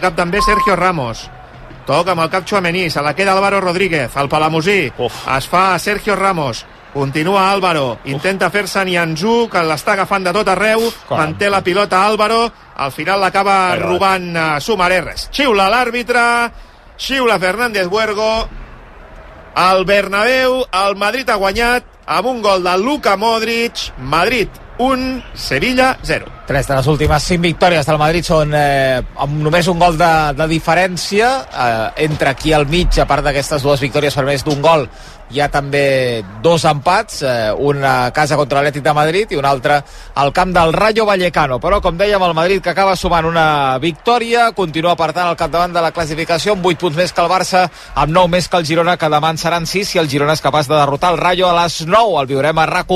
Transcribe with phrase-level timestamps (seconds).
[0.00, 1.28] cap també Sergio Ramos.
[1.86, 4.92] Toca amb el cap Chouameni, se la queda Álvaro Rodríguez, el Palamosí.
[4.98, 5.24] Uf.
[5.36, 6.64] Es fa Sergio Ramos.
[6.92, 11.20] Continua Álvaro, intenta fer-se Nianzú, que l'està agafant de tot arreu, Caram.
[11.20, 15.28] manté la pilota Álvaro, al final l'acaba robant uh, Sumaré res.
[15.30, 16.24] Xiula l'àrbitre,
[16.98, 18.48] xiula Fernández Buergo,
[19.54, 25.98] al Bernabéu, el Madrid ha guanyat amb un gol de Luka Modric, Madrid 1, Sevilla
[26.02, 26.24] 0.
[26.48, 30.10] Tres de les últimes cinc victòries del Madrid són eh, amb només un gol de,
[30.38, 31.28] de diferència.
[31.52, 34.86] Eh, entre aquí al mig, a part d'aquestes dues victòries per més d'un gol,
[35.30, 39.50] hi ha també dos empats, eh, una a casa contra l'Atlètic de Madrid i una
[39.50, 39.78] altra
[40.14, 41.60] al camp del Rayo Vallecano.
[41.62, 45.72] Però, com dèiem, el Madrid que acaba sumant una victòria, continua per tant al capdavant
[45.72, 48.66] de la classificació amb 8 punts més que el Barça, amb 9 més que el
[48.66, 51.48] Girona, que demà en seran 6 si el Girona és capaç de derrotar el Rayo
[51.48, 52.20] a les 9.
[52.20, 52.90] El viurem a rac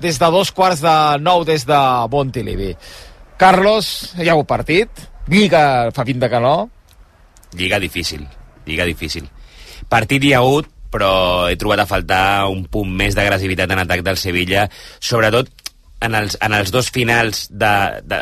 [0.00, 1.80] des de dos quarts de 9 des de
[2.10, 2.76] Montilivi.
[3.36, 4.88] Carlos, ja heu partit?
[5.28, 6.70] Lliga fa pinta que no?
[7.52, 8.26] Lliga difícil,
[8.64, 9.28] lliga difícil.
[9.88, 11.10] Partit hi ha hagut, però
[11.50, 14.68] he trobat a faltar un punt més d'agressivitat en atac del Sevilla,
[15.02, 15.50] sobretot
[16.04, 17.72] en els, en els dos finals de,
[18.04, 18.18] de,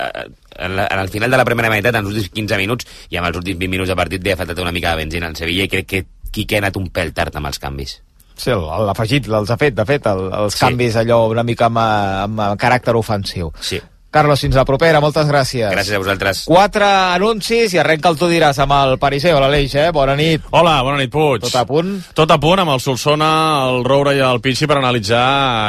[0.56, 3.19] en, la, en el final de la primera meitat, en els últims 15 minuts, i
[3.20, 5.37] amb els últims 20 minuts de partit li ha faltat una mica de benzina al
[5.37, 7.98] Sevilla i crec que Quique ha anat un pèl tard amb els canvis.
[8.41, 10.62] Sí, l'afegit els ha fet, de fet, el, els Sí.
[10.65, 13.50] canvis allò una mica amb, amb caràcter ofensiu.
[13.61, 13.83] Sí.
[14.13, 15.71] Carlos, fins la propera, moltes gràcies.
[15.73, 16.43] Gràcies a vosaltres.
[16.45, 19.87] Quatre anuncis i arrenca el tu diràs amb el Pariseu, l'Aleix, eh?
[19.97, 20.45] Bona nit.
[20.53, 21.41] Hola, bona nit, Puig.
[21.47, 21.95] Tot a punt?
[22.13, 23.31] Tot a punt amb el Solsona,
[23.71, 25.23] el Roure i el Pichi per analitzar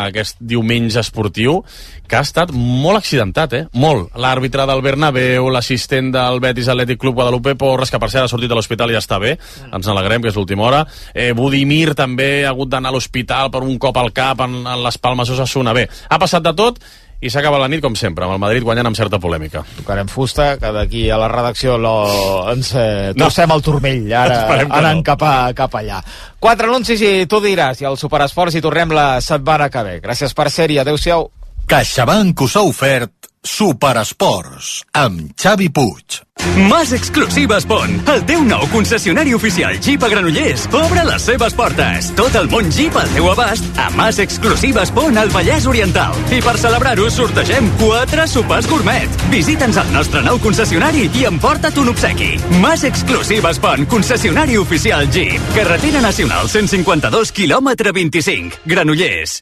[0.10, 1.62] aquest diumenge esportiu
[2.04, 3.62] que ha estat molt accidentat, eh?
[3.80, 4.12] Molt.
[4.20, 8.52] L'àrbitre del Bernabéu, l'assistent del Betis Atlètic Club Guadalupe Porres, que per cert ha sortit
[8.52, 9.38] de l'hospital i ja està bé.
[9.72, 10.84] Ens n'alegrem, que és l'última hora.
[11.16, 14.84] Eh, Budimir també ha hagut d'anar a l'hospital per un cop al cap en, en
[14.84, 15.72] les Palmes Osasuna.
[15.72, 16.84] Bé, ha passat de tot
[17.24, 19.64] i s'ha acabat la nit com sempre, amb el Madrid guanyant amb certa polèmica.
[19.78, 21.94] Tocarem fusta, que d'aquí a la redacció lo,
[22.52, 23.26] ens eh, No.
[23.26, 24.42] torcem el turmell, ara
[24.80, 25.06] anant no.
[25.08, 26.02] cap, a, cap allà.
[26.44, 29.96] Quatre anuncis i tu diràs, i el superesports i tornem la setmana que ve.
[30.04, 31.30] Gràcies per ser-hi, adeu-siau.
[31.68, 36.22] CaixaBank us ha ofert Superesports amb Xavi Puig.
[36.70, 42.10] Mas Exclusives Pont, el teu nou concessionari oficial Jeep a Granollers, obre les seves portes.
[42.18, 46.16] Tot el món Jeep al teu abast a Mas Exclusives Pont al Vallès Oriental.
[46.32, 49.24] I per celebrar-ho sortegem quatre sopars gourmet.
[49.32, 52.34] Visita'ns al nostre nou concessionari i emporta't un obsequi.
[52.64, 55.56] Mas Exclusives Pont, concessionari oficial Jeep.
[55.56, 59.42] Carretera Nacional 152, quilòmetre 25, Granollers.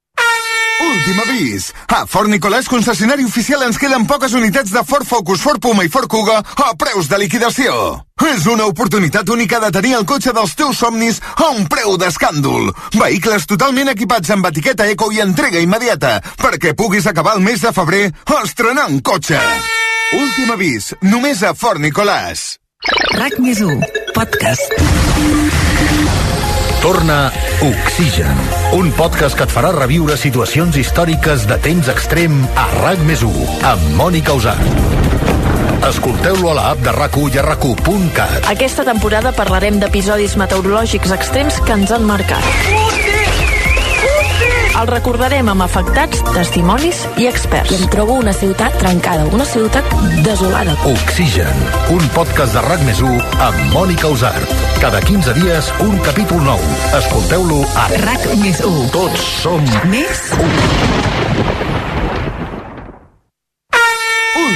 [0.81, 1.71] Últim avís.
[1.87, 5.91] A Fort Nicolàs, concessionari oficial, ens queden poques unitats de Ford Focus, Ford Puma i
[5.93, 7.73] Ford Kuga a preus de liquidació.
[8.21, 12.71] És una oportunitat única de tenir el cotxe dels teus somnis a un preu d'escàndol.
[12.97, 17.73] Vehicles totalment equipats amb etiqueta eco i entrega immediata perquè puguis acabar el mes de
[17.73, 18.07] febrer
[18.41, 19.39] estrenant cotxe.
[20.17, 20.93] Últim avís.
[21.01, 22.57] Només a Fort Nicolàs.
[23.17, 23.81] RAC més 1,
[24.17, 25.60] podcast.
[26.81, 27.31] Torna
[27.61, 28.37] Oxigen,
[28.73, 33.43] un podcast que et farà reviure situacions històriques de temps extrem a RAC més 1,
[33.69, 34.57] amb Mònica Usar.
[35.91, 37.69] Escolteu-lo a l'app de rac i a rac
[38.49, 43.40] Aquesta temporada parlarem d'episodis meteorològics extrems que ens han marcat.
[44.81, 47.69] El recordarem amb afectats, testimonis i experts.
[47.69, 49.85] I em trobo una ciutat trencada, una ciutat
[50.25, 50.73] desolada.
[50.89, 51.61] Oxigen,
[51.93, 54.55] un podcast de RAC més 1 amb Mònica Usart.
[54.81, 56.65] Cada 15 dies, un capítol nou.
[56.97, 58.89] Escolteu-lo a RAC més 1.
[58.97, 60.25] Tots som Més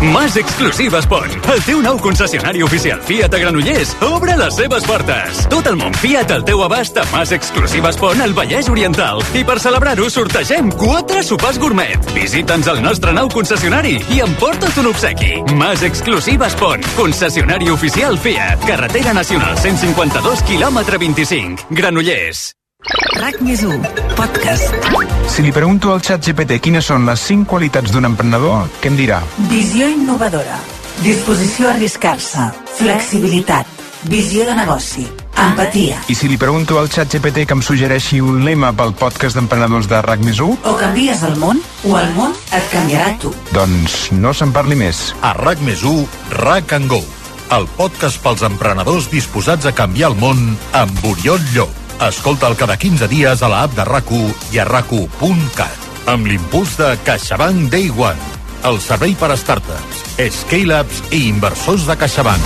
[0.00, 5.42] Mas Exclusives Pont, el teu nou concessionari oficial Fiat a Granollers, obre les seves portes.
[5.52, 9.22] Tot el món Fiat al teu abast a Mas Exclusives Pont al Vallès Oriental.
[9.34, 11.98] I per celebrar-ho sortegem quatre sopars gourmet.
[12.14, 15.34] Visita'ns al nostre nou concessionari i emporta't un obsequi.
[15.58, 18.66] Mas Exclusives Pont, concessionari oficial Fiat.
[18.66, 21.70] Carretera Nacional 152, quilòmetre 25.
[21.70, 22.50] Granollers.
[22.82, 23.78] RAC més 1,
[24.18, 24.72] podcast.
[25.30, 28.96] Si li pregunto al xat GPT quines són les 5 qualitats d'un emprenedor, què em
[28.98, 29.20] dirà?
[29.50, 30.56] Visió innovadora.
[31.04, 32.48] Disposició a arriscar-se.
[32.80, 33.68] Flexibilitat.
[34.10, 35.06] Visió de negoci.
[35.38, 36.00] Empatia.
[36.10, 39.86] I si li pregunto al xat GPT que em suggereixi un lema pel podcast d'emprenedors
[39.90, 40.56] de RAC més 1?
[40.66, 43.30] O canvies el món, o el món et canviarà tu.
[43.54, 45.12] Doncs no se'n parli més.
[45.22, 46.02] A RAC més 1,
[46.42, 46.98] RAC and Go.
[47.54, 50.42] El podcast pels emprenedors disposats a canviar el món
[50.74, 51.81] amb Oriol Llop.
[52.00, 54.10] Escolta'l cada 15 dies a la app de rac
[54.52, 54.92] i a rac
[56.06, 58.18] Amb l'impuls de CaixaBank Day One,
[58.64, 62.42] el servei per a startups, scale-ups i inversors de CaixaBank.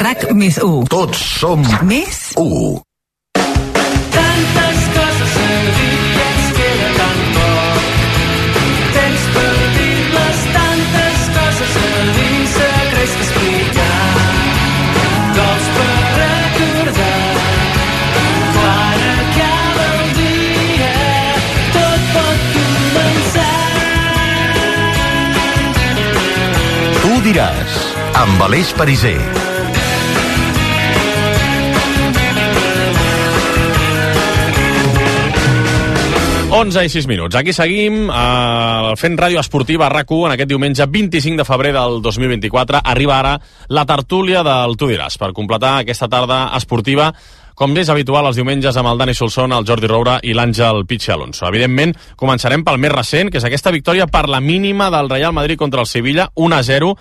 [0.00, 0.86] RAC més 1.
[0.90, 2.89] Tots som Més 1.
[27.20, 27.74] Diràs,
[28.16, 29.18] amb Aleix Pariser.
[36.50, 37.36] 11 i 6 minuts.
[37.38, 42.00] Aquí seguim eh, fent ràdio esportiva a rac en aquest diumenge 25 de febrer del
[42.02, 42.80] 2024.
[42.82, 43.36] Arriba ara
[43.68, 47.12] la tertúlia del Tu diràs per completar aquesta tarda esportiva
[47.54, 51.12] com és habitual els diumenges amb el Dani Solsona, el Jordi Roura i l'Àngel Pitxe
[51.14, 51.46] Alonso.
[51.48, 55.58] Evidentment, començarem pel més recent, que és aquesta victòria per la mínima del Real Madrid
[55.58, 56.92] contra el Sevilla, 1-0,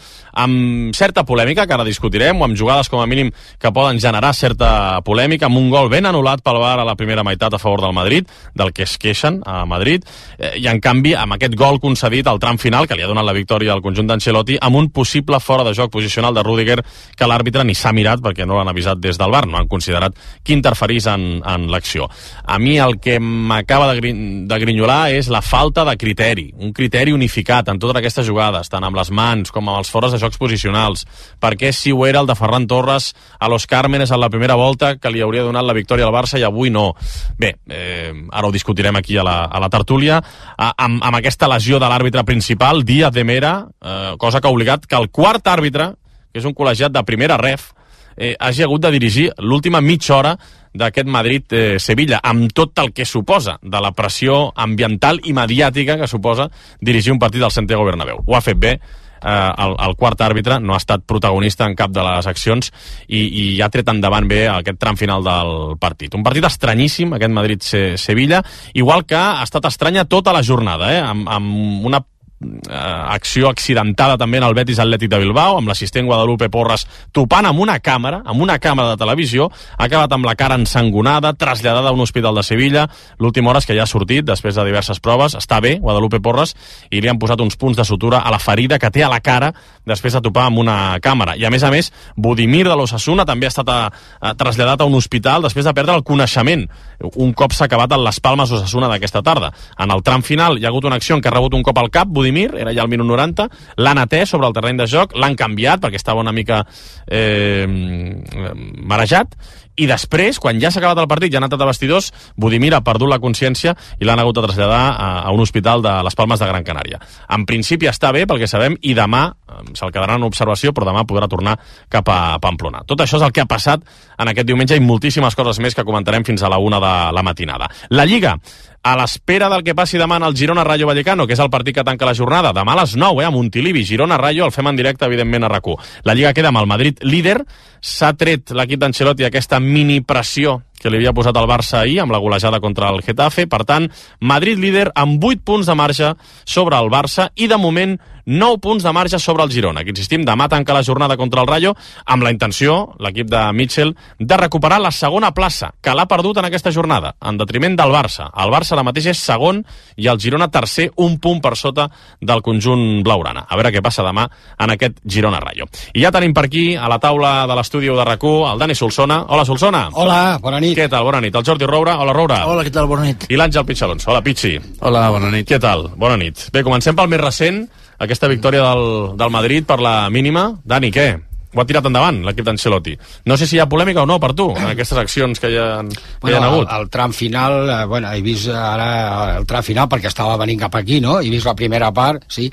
[0.44, 4.34] amb certa polèmica, que ara discutirem, o amb jugades com a mínim que poden generar
[4.34, 7.84] certa polèmica, amb un gol ben anul·lat pel VAR a la primera meitat a favor
[7.86, 10.06] del Madrid, del que es queixen a Madrid,
[10.38, 13.28] eh, i en canvi amb aquest gol concedit al tram final, que li ha donat
[13.28, 16.80] la victòria al conjunt d'Ancelotti, amb un possible fora de joc posicional de Rudiger,
[17.16, 20.16] que l'àrbitre ni s'ha mirat perquè no l'han avisat des del VAR, no han considerat
[20.44, 22.08] que interferís en, en l'acció.
[22.46, 26.74] A mi el que m'acaba de, grin, de grinyolar és la falta de criteri, un
[26.74, 30.22] criteri unificat en totes aquestes jugades, tant amb les mans com amb els fores de
[30.22, 31.06] jocs posicionals.
[31.42, 34.96] Perquè si ho era el de Ferran Torres a Los Cármenes en la primera volta,
[34.98, 36.94] que li hauria donat la victòria al Barça i avui no.
[37.38, 40.22] Bé, eh, ara ho discutirem aquí a la, a la tertúlia,
[40.58, 44.56] a, amb, amb aquesta lesió de l'àrbitre principal, Díaz de Mera, eh, cosa que ha
[44.56, 45.94] obligat que el quart àrbitre,
[46.32, 47.72] que és un col·legiat de primera ref,
[48.16, 50.38] eh, hagi hagut de dirigir l'última mitja hora
[50.74, 56.50] d'aquest Madrid-Sevilla, amb tot el que suposa de la pressió ambiental i mediàtica que suposa
[56.80, 58.22] dirigir un partit al Santiago Bernabéu.
[58.26, 58.76] Ho ha fet bé,
[59.24, 62.72] eh, el, el quart àrbitre no ha estat protagonista en cap de les accions
[63.08, 66.16] i, i ha tret endavant bé aquest tram final del partit.
[66.16, 71.28] Un partit estranyíssim, aquest Madrid-Sevilla, igual que ha estat estranya tota la jornada, eh, amb,
[71.30, 72.04] amb una
[72.42, 77.48] eh, acció accidentada també en el Betis Atlètic de Bilbao, amb l'assistent Guadalupe Porres topant
[77.50, 81.90] amb una càmera, amb una càmera de televisió, ha acabat amb la cara ensangonada, traslladada
[81.90, 82.88] a un hospital de Sevilla.
[83.20, 86.56] L'última hora és que ja ha sortit, després de diverses proves, està bé, Guadalupe Porres,
[86.92, 89.22] i li han posat uns punts de sutura a la ferida que té a la
[89.24, 89.54] cara
[89.86, 91.36] després de topar amb una càmera.
[91.36, 93.80] I a més a més, Budimir de l'Ossassuna també ha estat a,
[94.20, 96.68] a, traslladat a un hospital després de perdre el coneixement
[97.00, 99.52] un cop s'ha acabat en les Palmes Ossassuna d'aquesta tarda.
[99.80, 101.78] En el tram final hi ha hagut una acció en què ha rebut un cop
[101.80, 105.16] al cap, Budimir, era ja al minut 90, l'han atès sobre el terreny de joc,
[105.16, 106.64] l'han canviat perquè estava una mica
[107.08, 109.36] eh, marejat,
[109.80, 112.82] i després, quan ja s'ha acabat el partit, ja ha anat a vestidors, Budimir ha
[112.84, 116.42] perdut la consciència i l'han hagut de traslladar a, a un hospital de les Palmes
[116.42, 117.00] de Gran Canària.
[117.32, 119.30] En principi està bé, pel que sabem, i demà
[119.74, 121.56] se'l quedarà en observació, però demà podrà tornar
[121.92, 122.84] cap a Pamplona.
[122.88, 123.86] Tot això és el que ha passat
[124.20, 127.24] en aquest diumenge i moltíssimes coses més que comentarem fins a la una de la
[127.26, 127.70] matinada.
[127.96, 128.36] La Lliga,
[128.82, 131.84] a l'espera del que passi demà en el Girona-Rayo Vallecano, que és el partit que
[131.84, 135.06] tanca la jornada, demà a les 9, eh, a Montilivi, Girona-Rayo, el fem en directe,
[135.06, 135.68] evidentment, a rac
[136.04, 137.44] La Lliga queda amb el Madrid líder,
[137.82, 142.14] s'ha tret l'equip d'Ancelotti aquesta mini pressió que li havia posat el Barça ahir amb
[142.16, 143.48] la golejada contra el Getafe.
[143.52, 146.14] Per tant, Madrid líder amb 8 punts de marge
[146.46, 150.26] sobre el Barça i de moment 9 punts de marge sobre el Girona, que insistim,
[150.26, 154.80] demà tanca la jornada contra el Rayo amb la intenció, l'equip de Mitchell, de recuperar
[154.82, 158.30] la segona plaça, que l'ha perdut en aquesta jornada, en detriment del Barça.
[158.38, 159.64] El Barça ara mateix és segon
[159.98, 161.90] i el Girona tercer, un punt per sota
[162.22, 163.46] del conjunt blaurana.
[163.50, 164.28] A veure què passa demà
[164.60, 165.70] en aquest Girona-Rayo.
[165.94, 169.26] I ja tenim per aquí, a la taula de l'estudi de rac el Dani Solsona.
[169.30, 169.90] Hola, Solsona.
[169.94, 170.78] Hola, bona nit.
[170.78, 171.04] Què tal?
[171.08, 171.36] Bona nit.
[171.36, 171.98] El Jordi Roura.
[172.00, 172.44] Hola, Roura.
[172.46, 172.88] Hola, què tal?
[172.88, 173.26] Bona nit.
[173.30, 174.08] I l'Àngel Pitxalons.
[174.08, 174.58] Hola, Pitxi.
[174.82, 175.48] Hola, bona nit.
[175.50, 175.90] Què tal?
[175.98, 176.50] Bona nit.
[176.54, 177.64] Bé, comencem pel més recent,
[178.00, 180.50] aquesta victòria del, del Madrid per la mínima.
[180.64, 181.08] Dani, què?
[181.50, 182.92] Ho ha tirat endavant l'equip d'Ancelotti.
[183.26, 185.58] No sé si hi ha polèmica o no per tu, en aquestes accions que hi
[185.58, 186.68] ha, que hi ha Bueno, hagut.
[186.70, 190.62] el, el tram final, eh, bueno, he vist ara el tram final perquè estava venint
[190.62, 191.18] cap aquí, no?
[191.20, 192.52] He vist la primera part, sí.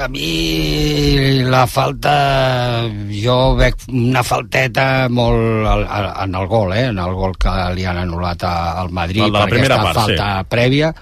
[0.00, 2.12] A mi la falta...
[3.10, 6.86] Jo veig una falteta molt al- al- en el gol, eh?
[6.92, 9.98] En el gol que li han anul·lat al Madrid El de la per primera aquesta
[9.98, 10.16] part, sí.
[10.16, 10.92] falta prèvia.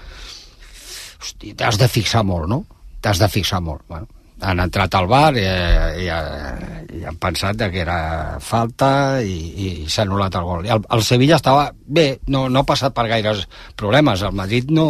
[1.21, 2.59] Hosti, t'has de fixar molt, no?
[3.07, 3.85] T'has de fixar molt.
[3.87, 4.09] Bueno,
[4.43, 5.45] han entrat al bar i,
[6.03, 6.07] i,
[6.97, 7.99] i han pensat que era
[8.43, 8.89] falta
[9.23, 10.67] i, i s'ha anul·lat el gol.
[10.67, 13.45] I el, el Sevilla estava bé, no, no ha passat per gaires
[13.79, 14.25] problemes.
[14.27, 14.89] El Madrid no,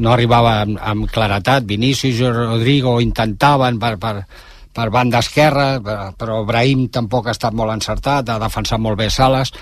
[0.00, 1.68] no arribava amb, amb claretat.
[1.68, 4.14] Vinícius i Rodrigo intentaven per, per,
[4.72, 5.76] per banda esquerra,
[6.16, 9.52] però Brahim tampoc ha estat molt encertat, ha defensat molt bé Sales,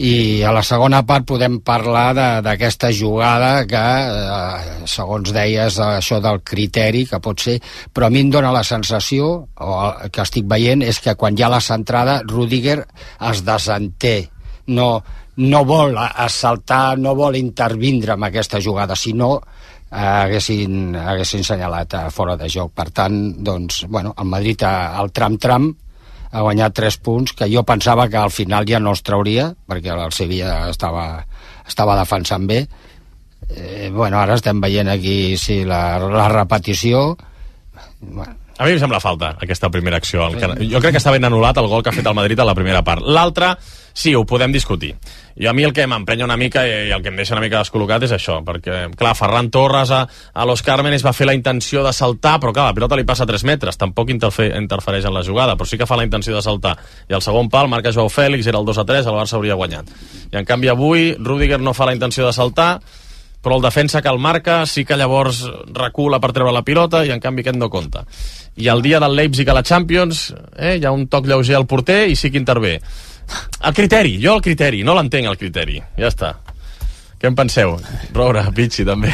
[0.00, 6.40] i a la segona part podem parlar d'aquesta jugada que, eh, segons deies, això del
[6.40, 7.58] criteri, que pot ser,
[7.92, 9.70] però a mi em dóna la sensació, o
[10.02, 12.86] el que estic veient, és que quan hi ha la centrada, Rudiger
[13.30, 14.30] es desenté.
[14.68, 15.02] No,
[15.36, 22.10] no vol assaltar, no vol intervindre en aquesta jugada, sinó eh, haguessin, haguessin senyalat eh,
[22.10, 22.72] fora de joc.
[22.72, 25.74] Per tant, doncs, bueno, el Madrid eh, al tram-tram
[26.30, 29.94] ha guanyat 3 punts que jo pensava que al final ja no els trauria perquè
[29.94, 31.24] el Sevilla estava,
[31.66, 32.60] estava defensant bé
[33.48, 37.16] eh, bueno, ara estem veient aquí sí, la, la repetició
[38.00, 40.26] bueno, A mi em sembla falta, aquesta primera acció.
[40.28, 42.42] El que, jo crec que està ben anul·lat el gol que ha fet el Madrid
[42.42, 43.00] a la primera part.
[43.00, 43.54] L'altra,
[43.92, 44.94] sí, ho podem discutir.
[45.40, 47.62] I a mi el que m'emprenya una mica i el que em deixa una mica
[47.62, 51.84] descol·locat és això, perquè, clar, Ferran Torres a, a Los Cármenes va fer la intenció
[51.86, 55.16] de saltar, però clar, la pilota li passa a 3 metres, tampoc interfe, interfereix en
[55.16, 56.76] la jugada, però sí que fa la intenció de saltar.
[57.08, 59.56] I el segon pal marca Joao Fèlix, era el 2 a 3, el Barça hauria
[59.56, 59.94] guanyat.
[60.32, 62.74] I en canvi avui, Rudiger no fa la intenció de saltar,
[63.40, 67.12] però el defensa que el marca sí que llavors recula per treure la pilota i
[67.14, 68.04] en canvi aquest no compta.
[68.60, 71.66] I el dia del Leipzig a la Champions eh, hi ha un toc lleuger al
[71.66, 72.78] porter i sí que intervé.
[73.60, 75.80] El criteri, jo el criteri, no l'entenc el criteri.
[75.98, 76.34] Ja està.
[77.20, 77.74] Què en penseu?
[78.16, 79.10] Roura, Pichi, també.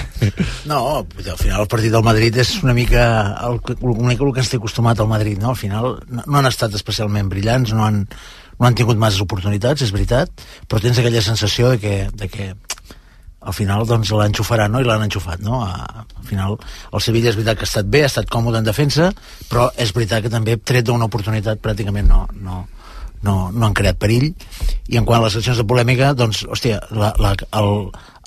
[0.71, 3.07] No, al final el partit del Madrid és una mica
[3.49, 5.51] el, una mica el que ens té acostumat al Madrid, no?
[5.51, 8.05] Al final no, han estat especialment brillants, no han,
[8.61, 12.53] no han tingut masses oportunitats, és veritat, però tens aquella sensació de que, de que
[13.47, 14.81] al final doncs l'enxufaran no?
[14.83, 15.61] i l'han enxufat no?
[15.67, 19.13] Al final el Sevilla és veritat que ha estat bé ha estat còmode en defensa
[19.51, 22.65] però és veritat que també tret d'una oportunitat pràcticament no, no,
[23.23, 24.33] no, no han creat perill
[24.89, 27.73] i en quant a les accions de polèmica doncs hòstia, la, la, el,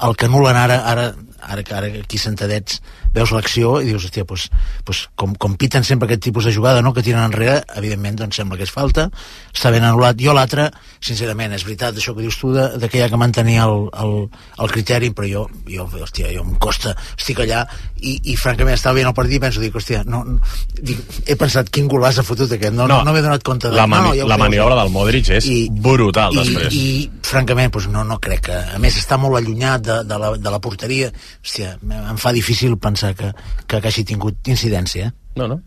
[0.07, 1.09] el que anulen ara, ara,
[1.41, 2.81] ara que ara aquí sentadets
[3.13, 4.49] veus l'acció i dius, hòstia, pues,
[4.85, 8.37] pues, com, com piten sempre aquest tipus de jugada no, que tiren enrere, evidentment doncs
[8.41, 9.07] sembla que és falta.
[9.53, 10.69] Està ben anul·lat, jo l'altre
[11.01, 13.87] sincerament, és veritat això que dius tu de, de que hi ha que mantenir el,
[14.03, 14.13] el,
[14.59, 17.63] el criteri però jo, jo, hòstia, jo em costa estic allà
[17.99, 20.39] i, i francament estava veient el partit i penso, dic, hòstia, no, no
[20.75, 23.77] dic, he pensat quin golaç ha fotut aquest no, no, no, m'he donat compte de...
[23.79, 26.75] La, mani no, no, ja la maniobra del Modric és I- brutal i, després.
[26.75, 30.33] i francament doncs no, no crec que a més està molt allunyat de, de, la,
[30.37, 31.11] de la porteria
[31.43, 31.77] hòstia,
[32.11, 33.31] em fa difícil pensar que,
[33.67, 35.11] que, que hagi tingut incidència eh?
[35.39, 35.59] No, no.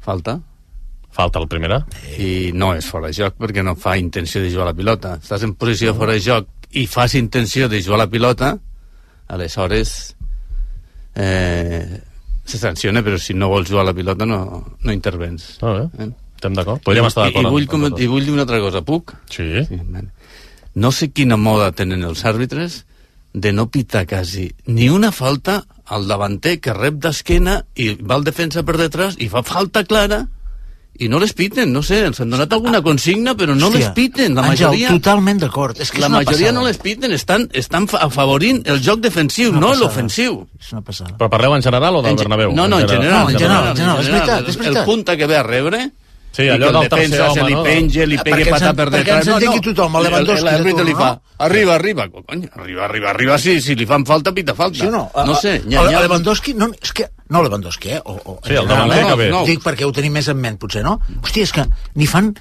[0.00, 0.38] Falta.
[1.14, 1.78] Falta el primera.
[2.18, 5.14] I no és fora de joc perquè no fa intenció de jugar a la pilota.
[5.22, 8.48] Estàs en posició fora de joc i fas intenció de jugar a la pilota,
[9.30, 9.92] aleshores
[11.14, 12.00] eh,
[12.44, 14.40] se sanciona, però si no vols jugar a la pilota no,
[14.82, 15.54] no intervens.
[15.62, 16.10] Ah, bé.
[16.34, 16.82] Estem d'acord.
[16.84, 17.46] Podríem I- estar i- d'acord.
[17.46, 18.02] I, vull, amb- com.
[18.02, 19.14] I vull dir una altra cosa, puc?
[19.30, 19.46] Sí.
[19.68, 20.10] sí vale.
[20.74, 22.80] no sé quina moda tenen els àrbitres
[23.34, 28.24] de no pitar quasi ni una falta al davanter que rep d'esquena i va el
[28.24, 30.28] defensa per detrás i fa falta clara
[31.02, 33.88] i no les piten, no sé, els han donat alguna consigna però no Hòstia, les
[33.96, 36.52] piten, la Àngel, majoria totalment d'acord és que la és majoria passada.
[36.60, 40.46] no les piten, estan, estan fa- afavorint el joc defensiu, no l'ofensiu.
[40.60, 42.52] és una passada Però parleu en general o del En Bernabéu?
[42.54, 43.24] No, no, en general.
[43.24, 44.82] No, en general, en general, és veritat, és El- veritat.
[44.84, 45.90] El punta que ve a rebre
[46.34, 47.62] Sí, allò del tercer defensa se home, li no?
[47.62, 49.18] penja, li Perquè pegui en- per perquè detrás.
[49.26, 51.22] ens entengui tothom, el Lewandowski El- el- de l'àrbitre li fa, no?
[51.38, 54.78] arriba, arriba, cony, arriba, arriba, arriba, sí, si li fan falta, pita falta.
[54.78, 55.10] Sí o no?
[55.14, 55.98] No sé, a- nya, a- nya.
[55.98, 58.00] a Lewandowski, no, és que, no Lewandowski, eh?
[58.04, 59.04] O, o, Sí, el eh?
[59.06, 59.30] que ve.
[59.30, 59.44] No.
[59.44, 61.00] Dic perquè ho tenim més en ment, potser, no?
[61.22, 61.64] Hòstia, és que
[61.94, 62.34] ni fan...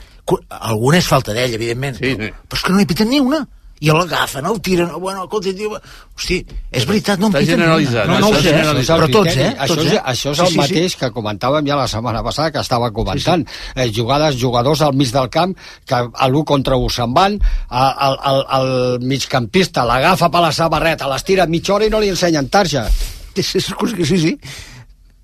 [0.49, 2.29] Alguna és falta d'ell, evidentment, Sí, sí.
[2.47, 3.47] però és que no hi piten ni una.
[3.83, 5.75] I l'agafen, el tiren, bueno, escolta, tio,
[6.15, 6.37] hosti,
[6.71, 8.19] és veritat, no Està piten generalitzat, una.
[8.21, 8.85] No, no ho sé, eh?
[8.87, 9.49] però tots, eh?
[9.65, 10.01] Això, Tots, eh?
[10.13, 13.43] això és el mateix que comentàvem ja la setmana passada, que estava comentant.
[13.75, 17.35] Eh, jugades, jugadors al mig del camp, que a l'1 contra 1 se'n van,
[17.69, 22.13] a- el, el, el migcampista l'agafa per la samarreta, l'estira mitja hora i no li
[22.13, 22.87] ensenyen tarja.
[23.35, 24.37] Sí, sí, sí, sí.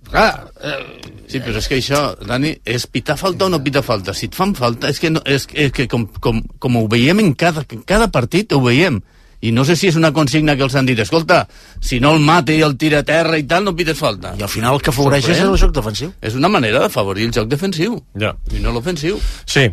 [0.09, 0.29] Clar,
[0.65, 4.15] eh, Sí, però és que això, Dani, és pitar falta o no pitar falta.
[4.17, 7.21] Si et fan falta, és que, no, és, és que com, com, com ho veiem
[7.21, 8.97] en cada, en cada partit, ho veiem.
[9.41, 11.47] I no sé si és una consigna que els han dit, escolta,
[11.79, 14.33] si no el mata i el tira a terra i tal, no pites falta.
[14.37, 16.11] I al final el que afavoreix és el joc defensiu.
[16.21, 17.95] És una manera d'afavorir el joc defensiu.
[18.19, 18.33] Ja.
[18.51, 19.15] I no l'ofensiu.
[19.45, 19.63] Sí,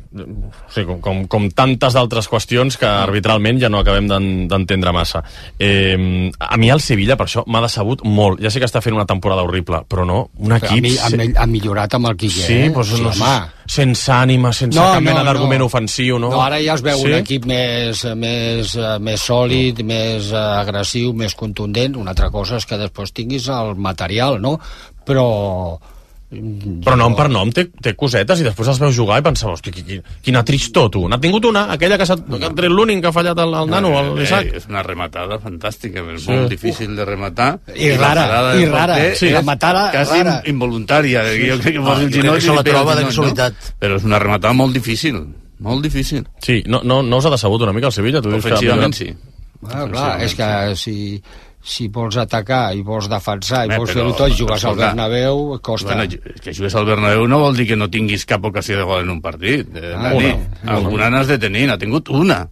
[0.75, 5.25] sí com, com, com tantes d'altres qüestions que arbitralment ja no acabem d'en- d'entendre massa.
[5.59, 8.41] Eh, a mi el Sevilla, per això, m'ha decebut molt.
[8.41, 10.87] Ja sé que està fent una temporada horrible, però no, un ha, equip...
[11.03, 12.71] ha, mi- ha millorat amb el Quique, Sí, eh?
[12.71, 13.56] doncs, no, home.
[13.67, 15.27] Sense ànima, sense No, cap no, mena no.
[15.31, 16.31] d'argument ofensiu, no?
[16.33, 17.09] No, ara ja es veu sí?
[17.11, 21.99] un equip més, més, eh, més sòlid, més eh, agressiu, més contundent.
[22.01, 24.57] Una altra cosa és que després tinguis el material, no?
[25.07, 25.27] Però...
[26.29, 29.71] Però nom per nom té, té cosetes i després els veus jugar i pensava, hosti,
[29.71, 31.05] qui- qui- quina tristor, tu.
[31.09, 33.71] N'ha tingut una, aquella que s'ha que ha tret l'únic que ha fallat el, el
[33.71, 34.51] nano, Eh, l'Isaac.
[34.59, 36.31] és una rematada fantàstica, és Sí.
[36.33, 37.61] molt difícil de rematar.
[37.77, 38.95] I la rara, i rara.
[38.97, 39.29] porter Sí.
[39.31, 40.43] Rematada quasi rara.
[40.47, 41.23] involuntària.
[41.23, 42.97] Jo crec que Ah, posi jo el crec ginoll que se i la el troba
[42.97, 43.53] de casualitat.
[43.53, 43.75] No?
[43.81, 45.27] Però és una rematada molt difícil,
[45.61, 46.27] molt difícil.
[46.43, 48.21] Sí, no, no, no us ha decebut una mica el Sevilla?
[48.21, 49.15] Tu dius que sí.
[49.73, 51.23] Ah, clar, és que si,
[51.67, 55.97] si vols atacar i vols defensar i Bé, vols fer-ho tot, jugues al Bernabéu, costa.
[55.97, 59.03] Bueno, que jugues al Bernabéu no vol dir que no tinguis cap ocasió de gol
[59.03, 59.67] en un partit.
[59.75, 60.29] Eh, Ah, Dani.
[60.31, 60.77] una.
[60.77, 62.45] Alguna n'has de tenir, n'ha tingut una.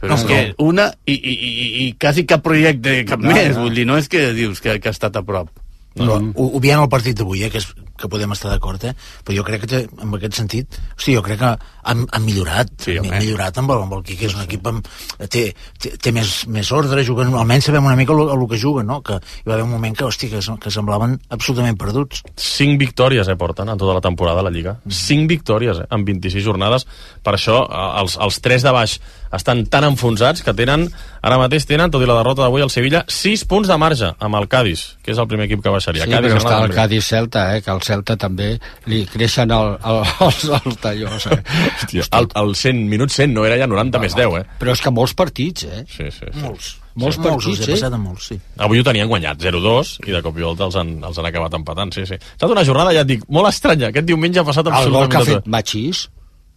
[0.00, 3.52] Però No, és que una i, i, i, i quasi cap projecte, cap No, més.
[3.54, 3.66] no.
[3.66, 5.50] Vull dir, no és que dius que, que ha estat a prop.
[5.94, 7.66] Però, ho, ho veient el partit d'avui, eh, que, és,
[8.00, 8.94] que podem estar d'acord, eh?
[9.24, 11.52] però jo crec que en aquest sentit, hosti, jo crec que
[11.90, 14.88] han, han millorat, sí, han millorat amb el, amb el Quique, és un equip amb,
[15.28, 15.46] té,
[15.80, 19.00] té, té més, més ordre, juguen, almenys sabem una mica el, el que juguen, no?
[19.06, 22.24] que hi va haver un moment que, hosti, que, que semblaven absolutament perduts.
[22.40, 24.78] Cinc victòries, eh, porten en tota la temporada a la Lliga.
[24.88, 26.86] Cinc victòries, eh, en 26 jornades.
[27.24, 28.98] Per això, eh, els, els tres de baix
[29.36, 30.88] estan tan enfonsats que tenen,
[31.22, 34.38] ara mateix tenen, tot i la derrota d'avui al Sevilla, 6 punts de marge amb
[34.40, 36.04] el Cádiz, que és el primer equip que baixaria.
[36.06, 38.50] Sí, Cádiz, però està el Cádiz-Celta, eh, que al Celta també
[38.90, 41.26] li creixen el, el, els, els tallors.
[41.30, 41.40] Eh?
[41.84, 44.44] Hòstia, el, el 100, minut 100, no era ja 90 més 10, eh?
[44.60, 45.84] Però és que molts partits, eh?
[45.88, 46.38] Sí, sí, sí.
[46.42, 46.76] Molts.
[47.00, 47.74] Molts Sí, partits, molts, eh?
[47.78, 48.36] passat molts, sí.
[48.66, 51.54] Avui ho tenien guanyat, 0-2, i de cop i volta els han, els han acabat
[51.54, 52.18] empatant, sí, sí.
[52.18, 53.92] Ha estat una jornada, ja et dic, molt estranya.
[53.94, 55.52] Aquest diumenge ha passat El gol absolutament que ha fet tot.
[55.54, 56.02] Machís,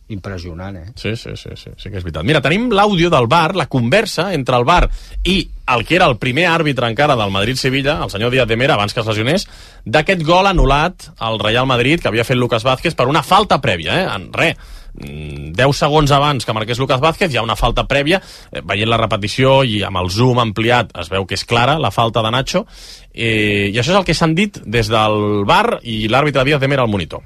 [0.10, 0.92] impressionant, eh?
[0.96, 2.26] Sí, sí, sí, sí, sí que és veritat.
[2.28, 4.90] Mira, tenim l'àudio del bar, la conversa entre el bar
[5.24, 5.38] i
[5.74, 8.94] el que era el primer àrbitre encara del Madrid-Sevilla, el senyor Díaz de Mera, abans
[8.94, 9.48] que es lesionés,
[9.86, 14.02] d'aquest gol anul·lat al Real Madrid que havia fet Lucas Vázquez per una falta prèvia,
[14.02, 14.08] eh?
[14.12, 14.60] En res,
[15.00, 18.20] mm, 10 segons abans que marqués Lucas Vázquez hi ha una falta prèvia,
[18.52, 21.92] eh, veient la repetició i amb el zoom ampliat es veu que és clara la
[21.92, 22.66] falta de Nacho
[23.14, 26.68] eh, i això és el que s'han dit des del bar i l'àrbitre Díaz de
[26.68, 27.24] Mera al monitor.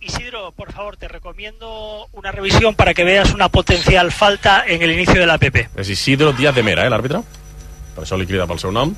[0.00, 4.92] Isidro, por favor, te recomiendo una revisión para que veas una potencial falta en el
[4.92, 5.70] inicio de la PP.
[5.76, 7.18] És Isidro Díaz de Mera, eh, l'àrbitre?
[7.96, 8.92] Per això li crida pel seu nom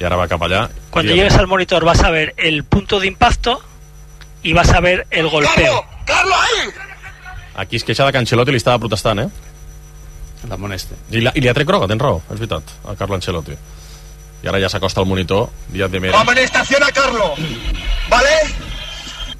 [0.00, 0.68] i ara va cap allà.
[0.90, 3.60] Cuando llegues al monitor vas a ver el punto de impacto
[4.42, 5.84] y vas a ver el golpeo.
[7.54, 9.28] Aquí es queixa de que Ancelotti li estava protestant, eh?
[10.48, 10.94] L'amoneste.
[11.10, 13.58] I, la, I li ha tret groga, tens raó, és veritat, el Carlo Ancelotti.
[14.44, 16.20] I ara ja s'acosta al monitor, Díaz de Mera.
[16.20, 17.36] Amonestación a Carlos.
[18.08, 18.67] ¿Vale?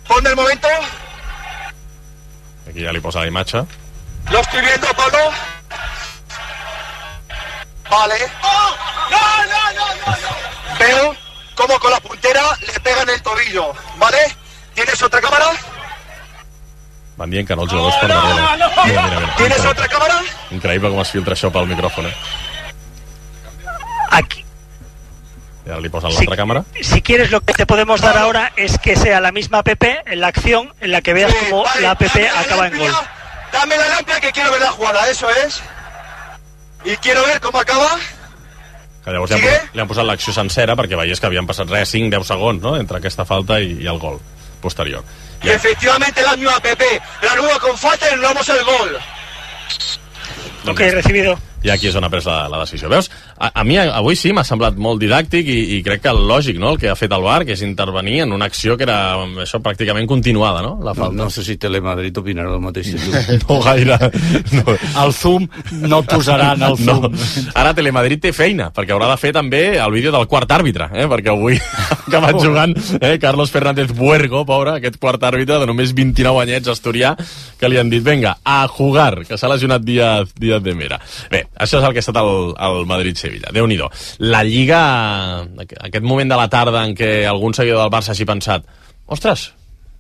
[0.09, 0.69] Ponme el momento.
[2.69, 3.63] Aquí ja li posa la imatge.
[4.31, 5.31] Lo estoy viendo, Pablo.
[7.91, 8.19] Vale.
[8.43, 9.21] ¡No,
[9.53, 10.79] no, no, no, no!
[10.79, 11.17] Veo
[11.55, 13.73] cómo con la puntera le pegan el tobillo.
[13.97, 14.37] ¿Vale?
[14.75, 15.47] ¿Tienes otra cámara?
[17.19, 18.43] Van dient que no els jugadors per darrere.
[18.87, 19.35] Mira, mira, mira.
[19.37, 20.21] ¿Tienes otra cámara?
[20.55, 22.15] Increïble com es filtra això pel micròfon, eh?
[24.21, 24.45] Aquí.
[25.69, 26.63] I ara li posen l'altra càmera.
[26.81, 30.21] Si quieres, lo que te podemos dar ahora es que sea la misma app en
[30.21, 32.93] la acción en la que veas cómo la app acaba en gol.
[33.53, 35.63] Dame la lámpara que quiero ver la jugada, eso es.
[36.87, 37.99] Y quiero ver cómo acaba.
[39.05, 41.93] Que llavors li han, li han posat l'acció sencera perquè veiés que havien passat res,
[41.93, 44.19] 5-10 segons, no?, entre aquesta falta i, i el gol
[44.61, 45.05] posterior.
[45.43, 46.83] Y efectivamente la misma app.
[47.23, 48.99] La nueva con falta y anulamos el gol.
[50.67, 51.39] Ok, recibido.
[51.63, 52.89] I aquí és on ha pres la, la decisió.
[52.91, 53.09] Veus?
[53.41, 56.73] A, a mi avui sí m'ha semblat molt didàctic i, i crec que lògic, no?,
[56.75, 59.61] el que ha fet el VAR, que és intervenir en una acció que era això
[59.63, 61.17] pràcticament continuada, no?, la No, falta.
[61.23, 62.91] no sé si Telemadrid opinarà el mateix.
[63.49, 63.97] No gaire.
[64.53, 64.75] No.
[65.05, 65.47] El zoom
[65.87, 67.07] no posaran el zoom.
[67.09, 67.29] No.
[67.55, 71.07] Ara Telemadrid té feina, perquè haurà de fer també el vídeo del quart àrbitre, eh?
[71.11, 71.59] perquè avui
[72.09, 73.15] acabat jugant eh?
[73.23, 77.15] Carlos Fernández Buergo, pobre, aquest quart àrbitre de només 29 anyets asturià,
[77.61, 80.99] que li han dit, venga, a jugar, que s'ha lesionat Díaz, Díaz de Mera.
[81.31, 83.28] Bé, això és el que ha estat el, el Madrid-Sevilla.
[83.53, 83.79] Déu nhi
[84.19, 84.81] La Lliga,
[85.87, 88.65] aquest moment de la tarda en què algun seguidor del Barça hagi pensat
[89.07, 89.53] ostres,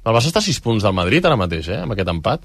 [0.05, 2.41] el Barça està a 6 punts del Madrid ara mateix, eh, amb aquest empat.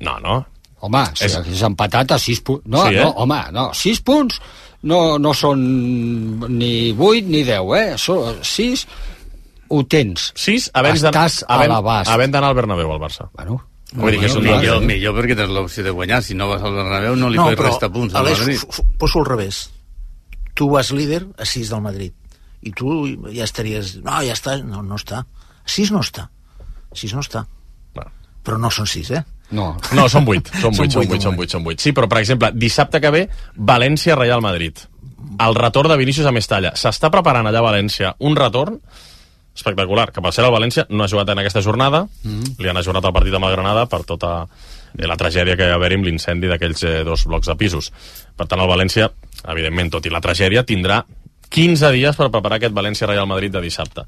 [0.00, 0.44] No, no.
[0.80, 1.62] Home, si És- és...
[1.62, 2.62] empatat a 6 punts...
[2.66, 3.02] No, Sí, eh?
[3.04, 4.40] no, home, no, 6 punts
[4.82, 5.60] no, no són
[6.56, 7.98] ni 8 ni 10, eh?
[8.00, 8.86] Són 6,
[9.68, 10.32] ho tens.
[10.34, 12.10] 6 havent d'anar Estàs a l'abast.
[12.10, 13.28] havent d'anar al Bernabéu, al Barça.
[13.36, 13.60] Bueno,
[13.92, 16.20] Vull dir que és un millor, millor, millor perquè tens l'opció de guanyar.
[16.22, 18.56] Si no vas al Bernabéu no li no, pots però, restar punts al Aleix, Madrid.
[18.62, 19.64] f- f- poso al revés.
[20.54, 22.12] Tu vas líder a 6 del Madrid.
[22.62, 22.92] I tu
[23.32, 23.96] ja estaries...
[24.04, 24.58] No, ja està.
[24.62, 25.24] No, no està.
[25.24, 26.28] A 6 no està.
[26.30, 27.46] A 6 no està.
[28.44, 29.24] Però no són 6, eh?
[29.52, 29.74] No.
[29.92, 31.82] No, són 8, són 8, són vuit, 8, són 8, són 8.
[31.82, 33.24] Sí, però, per exemple, dissabte que ve,
[33.58, 34.78] València-Real Madrid.
[35.44, 36.70] El retorn de Vinícius a Mestalla.
[36.78, 38.78] S'està preparant allà a València un retorn
[39.54, 42.56] espectacular, que per ser el València no ha jugat en aquesta jornada, Mm.
[42.58, 44.46] li han ajornat el partit amb el Granada per tota
[44.98, 47.92] eh, la tragèdia que hi va haver amb l'incendi d'aquells eh, dos blocs de pisos.
[48.36, 49.10] Per tant, el València,
[49.48, 51.04] evidentment, tot i la tragèdia, tindrà
[51.50, 54.04] 15 dies per preparar aquest València-Real Madrid de dissabte.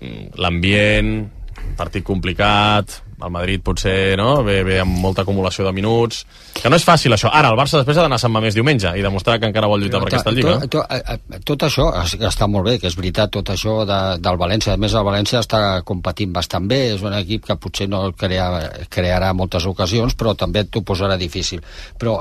[0.00, 1.30] Mm, L'ambient,
[1.76, 4.42] partit complicat, el Madrid potser no?
[4.44, 6.24] ve, ve amb molta acumulació de minuts,
[6.60, 7.30] que no és fàcil això.
[7.32, 9.80] Ara, el Barça després ha d'anar a Sant Mamés diumenge i demostrar que encara vol
[9.80, 10.58] lluitar per aquesta lliga.
[10.66, 14.00] Tot, tot, eh, tot això es- està molt bé, que és veritat, tot això de,
[14.20, 14.74] del València.
[14.74, 18.50] A més, el València està competint bastant bé, és un equip que potser no crea,
[18.90, 21.62] crearà moltes ocasions, però també t'ho posarà difícil.
[21.98, 22.18] Però,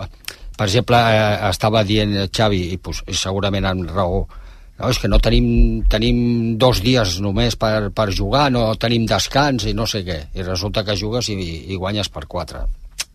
[0.58, 4.25] per exemple, eh, estava dient Xavi, i, pues, segurament amb raó,
[4.79, 9.67] no, és que no tenim, tenim dos dies només per, per jugar, no tenim descans
[9.69, 10.17] i no sé què.
[10.35, 11.38] I resulta que jugues i,
[11.71, 12.65] i guanyes per quatre.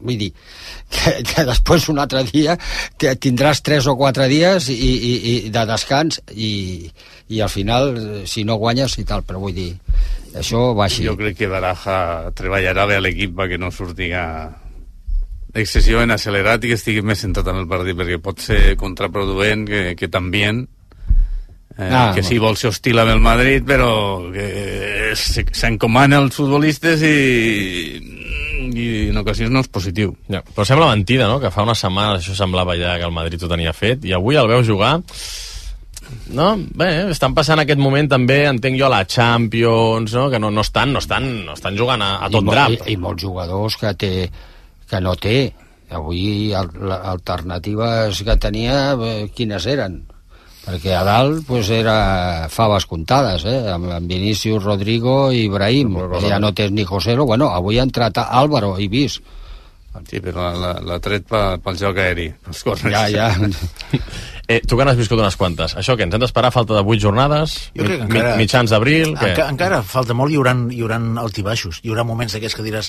[0.01, 0.31] Vull dir,
[0.95, 2.55] que, que després un altre dia
[2.97, 6.89] te- tindràs tres o quatre dies i, i, i de descans i,
[7.29, 7.93] i al final,
[8.25, 9.75] si no guanyes i tal, però vull dir,
[10.33, 11.05] això va així.
[11.05, 14.25] Jo crec que Baraja treballarà bé a l'equip perquè no surtiga
[15.53, 19.81] excessivament accelerat i que estigui més centrat en el partit perquè pot ser contraproduent que,
[19.99, 20.45] que també
[21.81, 23.91] eh, Ah, que sí, vol ser hostil amb el Madrid però
[24.33, 27.15] que se- s'encomana als futbolistes i,
[28.71, 32.19] i en ocasions no és positiu Ja, però sembla mentida, no?, que fa una setmana
[32.21, 34.99] això semblava ja que el Madrid ho tenia fet, i avui el veu jugar...
[36.35, 36.57] No?
[36.75, 40.63] Bé, estan passant aquest moment també, entenc jo, a la Champions, no?, que no, no,
[40.67, 42.73] estan, no, estan, no estan jugant a, a tot I, drap.
[42.75, 44.11] I, I molts jugadors que, té,
[44.91, 45.53] que no té.
[45.95, 50.01] Avui alternatives que tenia, eh, quines eren?
[50.71, 53.59] Perquè a dalt pues, era faves comptades, eh?
[53.75, 55.97] amb, amb Vinícius, Rodrigo i Ibrahim.
[56.23, 57.27] Ja no tens ni Joselo.
[57.27, 59.19] Bueno, avui ha entrat a Álvaro i Vis.
[60.07, 62.29] sí, però l'ha tret pel, pel joc aeri
[62.63, 62.95] corners.
[62.95, 63.33] Ja, ja.
[64.51, 65.77] Eh, tu que n'has viscut unes quantes.
[65.79, 68.73] Això que ens hem d'esperar falta de 8 jornades, Jo crec que mi- encara- mitjans
[68.75, 69.13] d'abril...
[69.15, 72.89] Enca, encara falta molt, hi haurà, hi haurà altibaixos, hi haurà moments d'aquests que diràs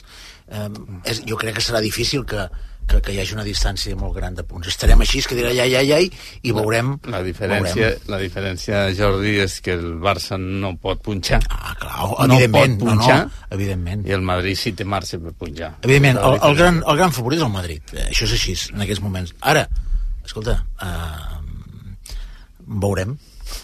[0.50, 0.66] eh,
[1.06, 2.48] és, jo crec que serà difícil que,
[2.88, 4.70] que, que hi hagi una distància molt gran de punts.
[4.72, 6.10] Estarem així, que dirà ai, ai, ai,
[6.44, 6.94] i veurem...
[7.12, 8.08] La diferència, veurem.
[8.14, 11.42] la diferència, Jordi, és que el Barça no pot punxar.
[11.50, 14.08] Ah, clar, evidentment, no pot no, no, punxar, evidentment.
[14.10, 15.74] I el Madrid sí té marge per punxar.
[15.84, 17.96] Evidentment, el, el, gran, el gran favorit és el Madrid.
[17.96, 19.36] Eh, això és així, en aquests moments.
[19.54, 19.68] Ara,
[20.26, 21.41] escolta, eh,
[22.68, 23.18] veurem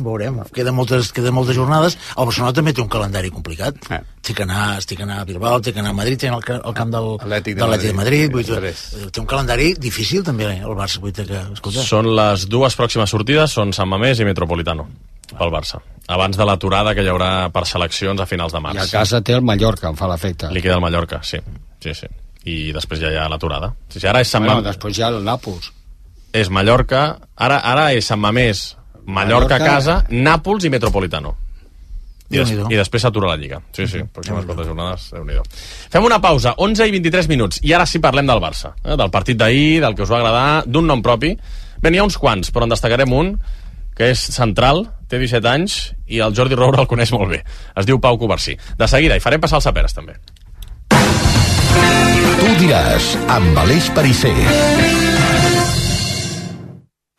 [0.03, 4.01] veurem, queden moltes, queden moltes jornades el Barcelona també té un calendari complicat Eh.
[4.21, 6.59] té que anar, té que anar a Bilbao té que anar a Madrid, té ca-
[6.63, 8.73] al camp del Atlètic de de l'Atlètic de Madrid, vull dir,
[9.11, 13.09] té un calendari difícil també el Barça, vull dir que, escolta Són les dues pròximes
[13.09, 14.89] sortides, són Sant Mamés i Metropolitano,
[15.37, 15.79] pel Barça.
[16.07, 18.75] Abans de l'aturada que hi haurà per seleccions a finals de març.
[18.75, 20.51] I a casa té el Mallorca, em fa l'efecte.
[20.51, 21.37] Liquida el Mallorca, sí.
[21.83, 22.07] sí, sí.
[22.45, 23.73] I després ja hi ha l'aturada.
[23.89, 24.75] Sí, sí, ara és Sant Bueno, Mamés.
[24.75, 25.71] després ja el Nàpols.
[26.33, 28.76] És Mallorca, ara, ara és Sant Mamés,
[29.07, 29.59] Mallorca, Mallorca.
[29.65, 31.35] casa, Nàpols i Metropolitano.
[32.27, 32.49] I, des.
[32.51, 33.61] I després s'atura la Lliga.
[33.75, 35.37] Sí, sí, pròximes quatre jornades, déu nhi
[35.93, 38.97] Fem una pausa, 11 i 23 minuts, i ara sí parlem del Barça, eh?
[38.99, 41.37] del partit d'ahir, del que us va agradar, d'un nom propi.
[41.79, 43.37] Bé, n'hi ha uns quants, però en destacarem un,
[43.95, 45.77] que és central, té 17 anys,
[46.11, 47.43] i el Jordi Roura el coneix molt bé.
[47.79, 48.57] Es diu Pau Covarsí.
[48.77, 50.19] De seguida, i farem passar els saperes, també.
[52.37, 54.35] Tu diràs, amb Aleix Parisser.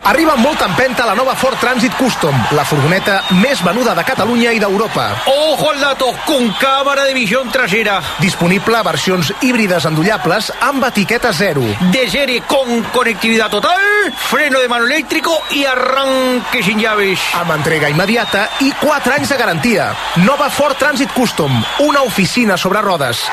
[0.09, 4.55] Arriba amb molta empenta la nova Ford Transit Custom, la furgoneta més venuda de Catalunya
[4.57, 5.05] i d'Europa.
[5.29, 7.99] Ojo al dato, con cámara de visión trasera.
[8.17, 11.61] Disponible a versions híbrides endollables amb etiqueta zero.
[11.93, 13.85] De serie con conectividad total,
[14.17, 17.21] freno de mano eléctrico y arranque sin llaves.
[17.37, 19.91] Amb entrega immediata i 4 anys de garantia.
[20.25, 21.53] Nova Ford Transit Custom,
[21.85, 23.27] una oficina sobre rodes.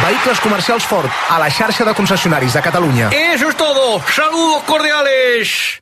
[0.00, 3.10] Vehicles comercials Ford a la xarxa de concessionaris de Catalunya.
[3.12, 4.00] Eso es todo.
[4.08, 5.81] Saludos cordiales.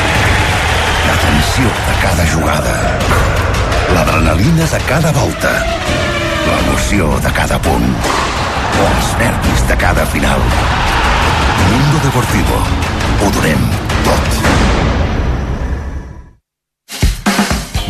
[1.07, 2.75] La tensió de cada jugada.
[3.93, 5.51] L'adrenalina de cada volta.
[6.47, 7.89] L'emoció de cada punt.
[8.85, 10.41] Els nervis de cada final.
[11.69, 12.63] Mundo Deportivo.
[13.21, 13.69] Ho donem
[14.07, 15.00] tot.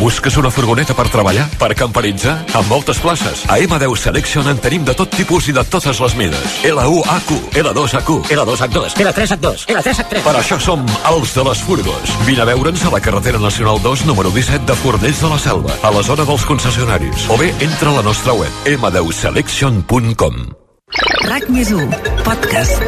[0.02, 1.44] Busques una furgoneta per treballar?
[1.62, 2.32] Per camperitzar?
[2.58, 3.44] Amb moltes places.
[3.54, 6.56] A M10 Selection en tenim de tot tipus i de totes les mides.
[6.66, 7.30] L1AQ,
[7.62, 10.26] L2AQ, L2H2, L3H2, L3H3.
[10.26, 12.18] Per això som els de les furgos.
[12.26, 15.78] Vine a veure'ns a la carretera nacional 2, número 17 de Fornells de la Selva,
[15.86, 17.30] a la zona dels concessionaris.
[17.30, 20.46] O bé, entra a la nostra web, m10selection.com.
[21.30, 21.94] RAC més 1,
[22.26, 22.82] podcast.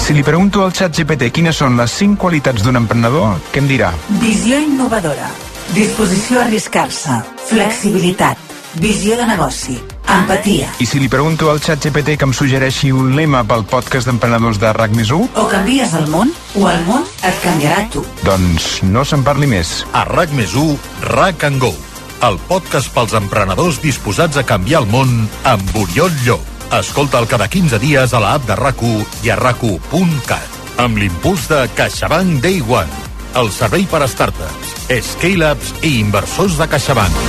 [0.00, 3.68] Si li pregunto al xat GPT quines són les 5 qualitats d'un emprenedor, què em
[3.68, 3.92] dirà?
[4.16, 5.28] Visió innovadora.
[5.72, 7.22] Disposició a arriscar-se.
[7.48, 8.38] Flexibilitat.
[8.82, 9.78] Visió de negoci.
[10.10, 10.68] Empatia.
[10.78, 14.60] I si li pregunto al xat GPT que em suggereixi un lema pel podcast d'emprenedors
[14.62, 18.04] de RAC més 1, O canvies el món, o el món et canviarà tu.
[18.22, 19.84] doncs no se'n parli més.
[19.92, 20.76] A RAC més 1,
[21.14, 21.72] RAC and Go,
[22.28, 26.40] el podcast pels emprenedors disposats a canviar el món amb Oriol Llop.
[26.74, 28.82] Escolta'l cada 15 dies a la app de rac
[29.22, 29.62] i a rac
[30.76, 32.90] amb l'impuls de CaixaBank Day One,
[33.34, 34.74] el servei per a startups,
[35.10, 37.20] scale-ups i inversors de CaixaBank.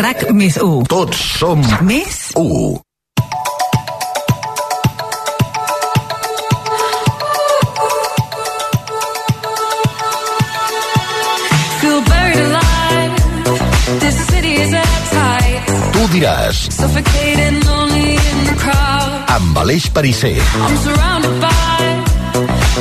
[0.00, 0.86] RAC més 1.
[0.90, 2.78] Tots som Més 1.
[11.80, 13.12] Feel buried alive.
[14.00, 15.62] This city is at tight.
[15.94, 19.10] Tu diràs, Suffocating, lonely in the crowd.
[19.36, 20.36] amb Aleix Parisser.
[20.36, 21.69] I'm surrounded by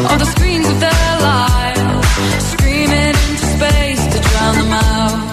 [0.08, 2.46] all the screens of their lives.
[2.54, 5.28] Screaming into space to drown them out.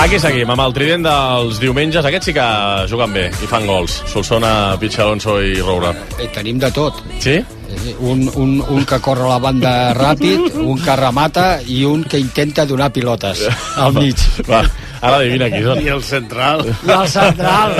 [0.00, 2.04] Aquí seguim, amb el trident dels diumenges.
[2.08, 2.44] Aquests sí que
[2.88, 3.98] juguen bé i fan gols.
[4.08, 5.92] Solsona, Pitx Alonso i Roura.
[6.18, 7.02] Eh, tenim de tot.
[7.20, 7.36] Sí?
[7.36, 12.18] Eh, Un, un, un que corre la banda ràpid, un que remata i un que
[12.18, 13.44] intenta donar pilotes
[13.76, 14.16] al mig.
[14.48, 14.64] Va,
[15.00, 15.82] ara adivina qui són.
[15.82, 16.64] I el central.
[16.86, 17.76] I el central.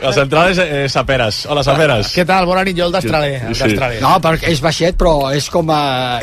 [0.00, 1.44] El central és eh, Saperes.
[1.50, 2.14] Hola, Saperes.
[2.14, 2.48] Què tal?
[2.48, 3.02] Bona nit, jo el el
[3.54, 4.00] d'Australer.
[4.02, 5.80] No, perquè és baixet, però és com a...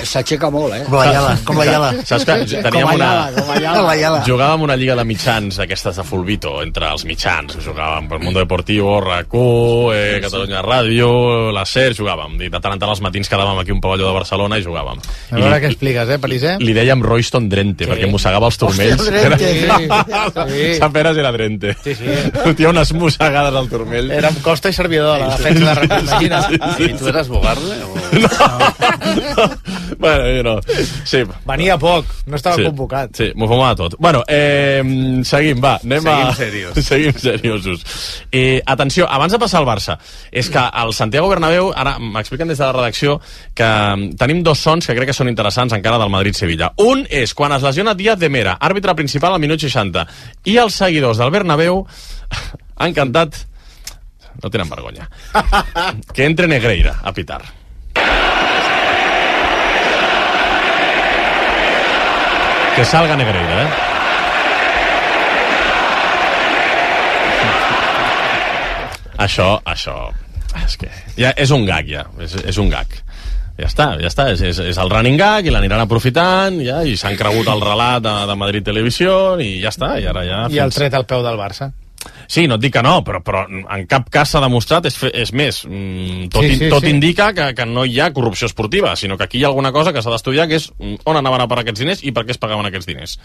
[0.07, 0.83] s'aixeca molt, eh?
[0.87, 1.91] Com la Iala, com la Iala.
[2.07, 3.09] Saps que teníem Com a una...
[3.35, 3.83] Com a Iala.
[3.87, 4.21] La Iala.
[4.27, 7.57] Jugàvem una lliga de mitjans, aquestes de Fulbito, entre els mitjans.
[7.65, 11.11] Jugàvem per Mundo Deportivo, RAC1, eh, Catalunya Ràdio,
[11.55, 12.37] la SER, jugàvem.
[12.41, 15.01] I de tant en tant els matins quedàvem aquí un pavelló de Barcelona i jugàvem.
[15.31, 16.55] A veure què expliques, eh, Peliser?
[16.61, 19.01] Li dèiem Royston Drente, perquè mossegava els turmells.
[19.01, 19.80] Hòstia, Drente, sí.
[19.87, 20.65] Sí.
[20.81, 21.75] Sant Peres era Drente.
[21.83, 22.09] Sí, sí.
[22.43, 24.11] Fotia unes mossegades al turmell.
[24.11, 26.41] Era amb Costa i Servidor, la defensa de Real Imagina.
[26.79, 27.77] I tu eres Bogarle?
[27.83, 27.95] O...
[29.97, 30.55] bueno, jo no.
[31.05, 31.23] Sí.
[31.47, 32.65] Venia poc, no estava sí.
[32.67, 33.15] convocat.
[33.17, 33.95] Sí, m'ho fumava tot.
[33.99, 34.81] Bueno, eh,
[35.27, 35.77] seguim, va.
[35.83, 36.35] Anem Seguim a...
[36.35, 36.79] serios.
[36.89, 37.85] seguim seriosos.
[38.31, 39.97] Eh, atenció, abans de passar al Barça,
[40.31, 43.19] és que al Santiago Bernabéu, ara m'expliquen des de la redacció
[43.53, 46.73] que mm, tenim dos sons que crec que són interessants encara del Madrid-Sevilla.
[46.83, 49.70] Un és quan es lesiona Díaz de Mera, àrbitre principal al minut 60,
[50.45, 51.85] i els seguidors del Bernabéu
[52.81, 53.45] han cantat
[54.41, 55.09] no tenen vergonya.
[56.15, 57.41] Que entre Negreira a pitar.
[62.75, 63.69] Que salga Negreira, eh?
[69.27, 70.11] Això, això...
[70.65, 72.05] És que ja és un gag, ja.
[72.19, 72.87] És, és un gag.
[73.61, 74.31] Ja està, ja està.
[74.33, 78.01] És, és, és el running gag i l'aniran aprofitant ja, i s'han cregut el relat
[78.01, 79.93] de, de Madrid Televisió i ja està.
[80.01, 80.41] I ara ja...
[80.49, 81.69] I el tret al peu del Barça.
[82.31, 85.33] Sí, no et dic que no, però, però en cap cas s'ha demostrat, és, és
[85.37, 86.89] més, mm, tot, Sí, sí, tot sí.
[86.89, 89.93] indica que, que no hi ha corrupció esportiva, sinó que aquí hi ha alguna cosa
[89.93, 92.41] que s'ha d'estudiar, que és on anaven a parar aquests diners i per què es
[92.41, 93.19] pagaven aquests diners.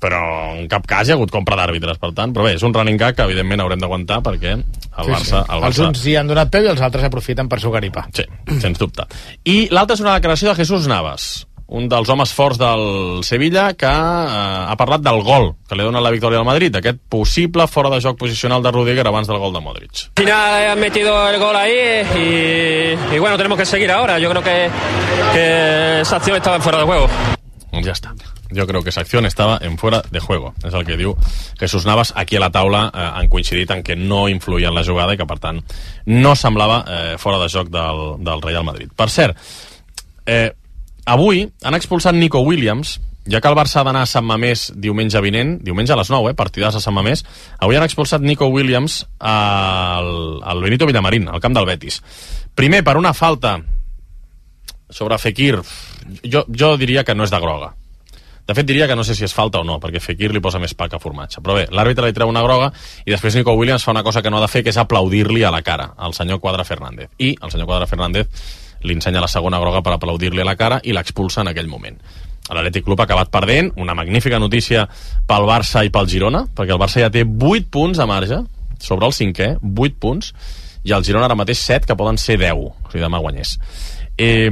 [0.00, 0.20] Però
[0.56, 2.98] en cap cas hi ha hagut compra d'àrbitres, per tant, però bé, és un running
[3.00, 4.64] gag que evidentment haurem d'aguantar perquè el
[5.04, 5.42] Sí, Barça...
[5.44, 5.52] sí.
[5.52, 7.90] El Els Barça uns hi han donat peu i els altres aprofiten per sucar i
[7.94, 8.06] pa.
[8.14, 8.24] Sí,
[8.62, 9.04] sens dubte.
[9.44, 13.86] I l'altra és una declaració de Jesús Navas, un dels homes forts del Sevilla que
[13.86, 17.90] eh, ha parlat del gol que li dona la victòria al Madrid, aquest possible fora
[17.92, 20.06] de joc posicional de Rudiger abans del gol de Modric.
[20.16, 24.18] Al final han metido el gol ahí y, y bueno, tenemos que seguir ahora.
[24.18, 24.70] Yo creo que,
[25.34, 27.06] que esa acción estaba en fuera de juego.
[27.68, 28.14] Doncs ja està.
[28.54, 30.54] Jo crec que esa acció estava en fuera de juego.
[30.64, 31.16] És el que diu
[31.58, 32.12] Jesús Navas.
[32.16, 35.18] Aquí a la taula eh, han coincidit en que no influïa en la jugada i
[35.20, 35.60] que, per tant,
[36.06, 38.88] no semblava eh, fora de joc del, del Real Madrid.
[38.96, 39.36] Per cert,
[40.26, 40.52] eh,
[41.04, 45.20] avui han expulsat Nico Williams, ja que el Barça ha d'anar a Sant Mamés diumenge
[45.20, 47.24] vinent, diumenge a les 9, eh, partidars a Sant Mamés,
[47.60, 52.00] avui han expulsat Nico Williams al, al Benito Villamarín, al camp del Betis.
[52.56, 53.58] Primer, per una falta
[54.88, 55.60] sobre Fekir,
[56.24, 57.74] jo, jo diria que no és de groga.
[58.48, 60.56] De fet, diria que no sé si és falta o no, perquè Fekir li posa
[60.56, 61.42] més pa que formatge.
[61.44, 62.70] Però bé, l'àrbitre li treu una groga
[63.04, 65.44] i després Nico Williams fa una cosa que no ha de fer, que és aplaudir-li
[65.44, 67.10] a la cara al senyor Quadra Fernández.
[67.20, 68.48] I el senyor Quadra Fernández
[68.88, 72.00] li ensenya la segona groga per aplaudir-li a la cara i l'expulsa en aquell moment.
[72.48, 74.88] L'Atlètic Club ha acabat perdent, una magnífica notícia
[75.28, 78.42] pel Barça i pel Girona, perquè el Barça ja té 8 punts de marge
[78.80, 80.32] sobre el cinquè, 8 punts,
[80.88, 83.58] i el Girona ara mateix 7, que poden ser 10, o sigui, demà guanyés.
[84.16, 84.48] Eh,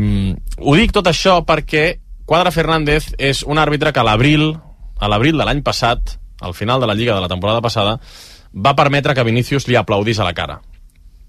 [0.60, 1.94] ho dic tot això perquè
[2.26, 4.56] Quadra Fernández és un àrbitre que l'abril
[4.98, 8.00] a l'abril de l'any passat, al final de la Lliga de la temporada passada,
[8.52, 10.56] va permetre que Vinícius li aplaudís a la cara.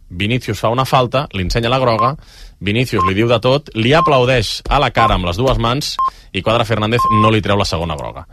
[0.10, 2.15] Vinícius fa una falta, li ensenya la groga,
[2.60, 5.93] Vinícius li diu de tot, li aplaudeix a la cara amb les dues mans
[6.33, 8.25] i Quadra Fernández no li treu la segona groga.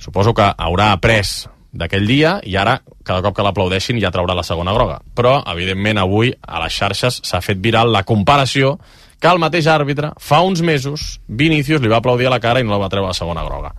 [0.00, 1.22] Suposo que haurà après
[1.70, 4.98] d'aquell dia i ara, cada cop que l'aplaudeixin, ja traurà la segona groga.
[5.14, 8.78] Però, evidentment, avui a les xarxes s'ha fet viral la comparació
[9.22, 12.66] que el mateix àrbitre, fa uns mesos, Vinícius li va aplaudir a la cara i
[12.66, 13.70] no la va treure la segona groga.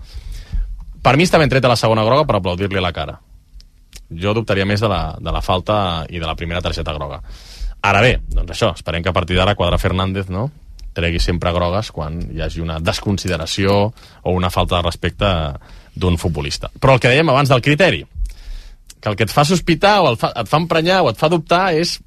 [1.03, 3.17] Per mi està ben treta la segona groga per aplaudir-li a la cara.
[4.23, 5.75] Jo dubtaria més de la, de la falta
[6.07, 7.19] i de la primera targeta groga.
[7.83, 10.47] Ara bé, doncs això, esperem que a partir d'ara Quadra Fernández no,
[10.95, 15.29] tregui sempre grogues quan hi hagi una desconsideració o una falta de respecte
[15.93, 16.71] d'un futbolista.
[16.79, 18.05] Però el que dèiem abans del criteri,
[19.01, 21.73] que el que et fa sospitar o fa, et fa emprenyar o et fa dubtar
[21.75, 21.97] és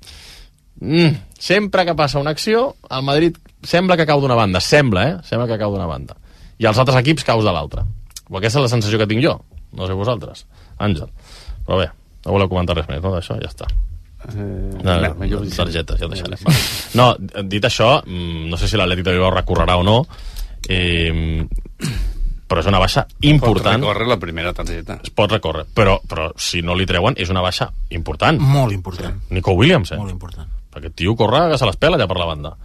[0.80, 5.16] mm, sempre que passa una acció el Madrid sembla que cau d'una banda sembla, eh?
[5.24, 6.16] Sembla que cau d'una banda
[6.58, 7.84] i els altres equips caus de l'altra
[8.28, 9.36] o aquesta és la sensació que tinc jo,
[9.72, 10.46] no sé vosaltres
[10.78, 11.08] Àngel,
[11.66, 11.90] però bé
[12.26, 13.12] no voleu comentar res més, no?
[13.14, 13.66] D'això ja està
[14.26, 16.40] Eh, no, no, jo- targetes, ja ho deixarem.
[16.42, 16.52] Va.
[16.98, 17.04] No,
[17.46, 20.00] dit això, mm, no sé si l'Atlètic de Bilbao recorrerà o no,
[20.68, 21.46] eh,
[22.48, 23.76] però és una baixa important.
[23.82, 24.98] Pot recórrer la primera targeta.
[25.04, 28.40] Es pot recórrer, però, però si no li treuen és una baixa important.
[28.40, 29.20] Molt important.
[29.30, 30.00] Nico Williams, eh?
[30.00, 30.48] Molt important.
[30.76, 32.56] El tio corre que se les pela allà per la banda.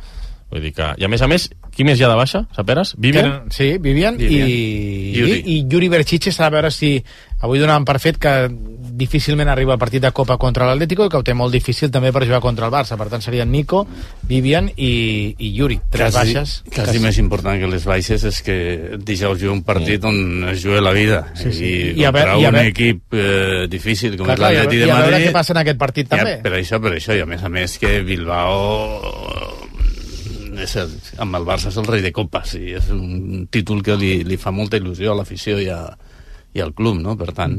[0.52, 0.84] Vull dir que...
[1.00, 2.42] I a més a més, qui més hi ha de baixa?
[2.56, 2.90] Saperes?
[3.00, 3.24] Vivian?
[3.30, 4.50] Tenen- Sí, Vivian, Vivian.
[4.52, 5.38] i, Yuri.
[5.40, 6.98] i, i Yuri Berchiche s'ha de veure si
[7.40, 8.34] avui donaven per fet que
[8.98, 12.12] difícilment arriba al partit de Copa contra l'Atlético i que ho té molt difícil també
[12.12, 12.98] per jugar contra el Barça.
[13.00, 13.86] Per tant, serien Nico,
[14.28, 15.80] Vivian i, i Yuri.
[15.90, 16.56] Tres quasi, baixes.
[16.76, 18.58] Quasi més important que les baixes és que
[19.00, 21.24] dijous juga un partit on es juga la vida.
[21.36, 21.72] Sí, sí.
[21.96, 24.42] I, I a contra veure- i a un veure- equip eh, difícil com Clar, és
[24.44, 25.28] clar, i a l'Atleti veure- de i a veure Madrid...
[25.30, 26.38] què passa en aquest partit també.
[26.38, 29.60] Ja, per això, per això, i a més a més que Bilbao
[30.62, 30.92] és el,
[31.24, 34.38] amb el Barça és el rei de copes i és un títol que li, li
[34.38, 35.80] fa molta il·lusió a l'afició i, a,
[36.54, 37.16] i al club, no?
[37.18, 37.56] Per tant,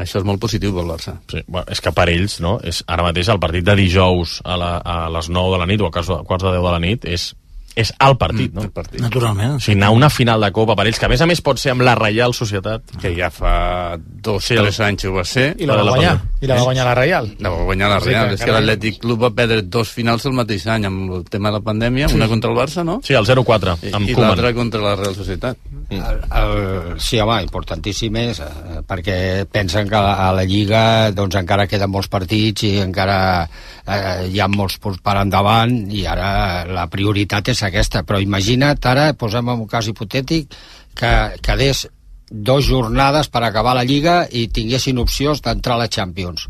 [0.00, 1.18] això és molt positiu pel Barça.
[1.30, 2.58] Sí, bueno, és que per ells, no?
[2.64, 5.80] És ara mateix el partit de dijous a, la, a les 9 de la nit
[5.80, 7.34] o a quarts de, quarts de 10 de la nit és
[7.74, 8.60] és el partit, no?
[8.66, 9.00] El partit.
[9.00, 9.54] Naturalment.
[9.56, 11.40] O sigui, anar a una final de Copa per ells, que a més a més
[11.40, 12.82] pot ser amb la Reial Societat.
[13.00, 15.54] Que ja fa dos, Sí, tres el- anys ho va ser.
[15.58, 16.18] I la va guanyar.
[16.42, 17.30] I la va guanyar la Reial.
[17.40, 18.28] La va guanyar la Sí, Real.
[18.28, 21.48] que és que l'Atlètic Club va perdre dos finals el mateix any amb el tema
[21.48, 23.00] de la pandèmia, una contra el Barça, no?
[23.02, 24.28] Sí, el 0-4, I, amb i Koeman.
[24.28, 25.56] l'altra contra la Real Societat.
[25.98, 29.16] El, el, sí, home, importantíssim és eh, perquè
[29.52, 30.82] pensen que a la, a la Lliga
[31.16, 36.06] doncs, encara queden molts partits i encara eh, hi ha molts punts per endavant i
[36.08, 36.30] ara
[36.68, 38.04] la prioritat és aquesta.
[38.08, 40.56] Però imagina't ara, posem en un cas hipotètic
[40.98, 41.86] que quedés
[42.32, 46.48] dos jornades per acabar la Lliga i tinguessin opcions d'entrar a la Champions.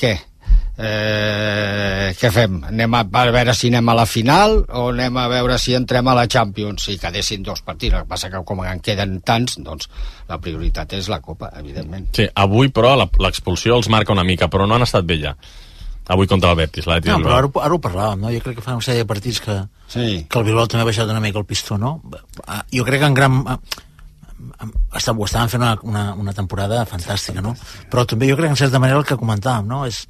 [0.00, 0.16] Què?
[0.80, 2.58] Eh, què fem?
[2.70, 6.08] Anem a, a veure si anem a la final o anem a veure si entrem
[6.10, 9.58] a la Champions si quedessin dos partits, el que passa que com en queden tants,
[9.64, 9.88] doncs
[10.28, 14.48] la prioritat és la Copa, evidentment Sí, avui, però, la- l'expulsió els marca una mica,
[14.48, 15.34] però no han estat bé ja.
[16.10, 18.30] Avui contra el Betis, No, però ara, ara ho parlàvem, no?
[18.34, 20.26] Jo crec que fa una sèrie de partits que, sí.
[20.28, 22.00] que el Bilbao també ha baixat una mica el pistó, no?
[22.48, 23.44] Ah, Jo crec que en gran...
[23.46, 23.60] ah,
[24.98, 27.54] està, ho estaven fent una, una, una temporada fantàstica, no?
[27.92, 29.84] Però també jo crec que en certa manera el que comentàvem, no?
[29.86, 30.06] És,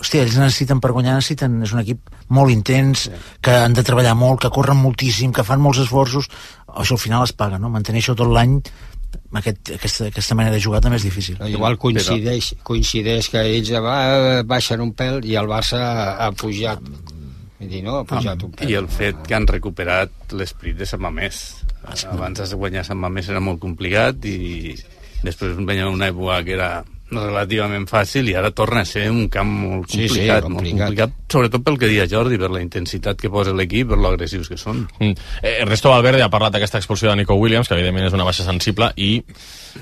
[0.00, 3.06] hòstia, ells necessiten per guanyar, necessiten, és un equip molt intens,
[3.44, 6.28] que han de treballar molt, que corren moltíssim, que fan molts esforços,
[6.76, 7.72] això al final es paga, no?
[7.72, 8.60] Mantenir això tot l'any
[9.32, 11.38] aquest, aquesta, aquesta manera de jugar també és difícil.
[11.50, 13.98] Igual coincideix, coincideix que ells va,
[14.46, 15.80] baixen un pèl i el Barça
[16.22, 16.82] ha pujat.
[17.56, 18.00] Vull dir, no?
[18.00, 18.72] Ha pujat un pèl.
[18.72, 21.44] I el fet que han recuperat l'esprit de Sant Mamés.
[21.86, 24.74] Abans de guanyar Sant Mamés era molt complicat i
[25.24, 26.70] després venia una època que era
[27.10, 30.86] relativament fàcil i ara torna a ser un camp molt Sí, sí, complicat, molt complicat.
[30.88, 34.48] complicat sobretot pel que deia Jordi, per la intensitat que posa l'equip, per lo agressius
[34.48, 34.88] que són.
[34.98, 35.12] Mm.
[35.42, 38.44] Eh, Ernesto Valverde ha parlat d'aquesta expulsió de Nico Williams, que evidentment és una baixa
[38.46, 39.22] sensible, i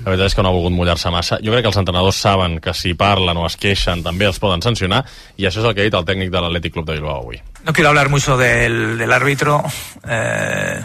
[0.03, 1.39] la veritat és que no ha volgut mullar-se massa.
[1.41, 4.61] Jo crec que els entrenadors saben que si parlen o es queixen també els poden
[4.61, 5.03] sancionar,
[5.37, 7.39] i això és el que ha dit el tècnic de l'Atlètic Club de Bilbao avui.
[7.65, 9.63] No quiero hablar mucho del, del árbitro.
[10.07, 10.81] eh,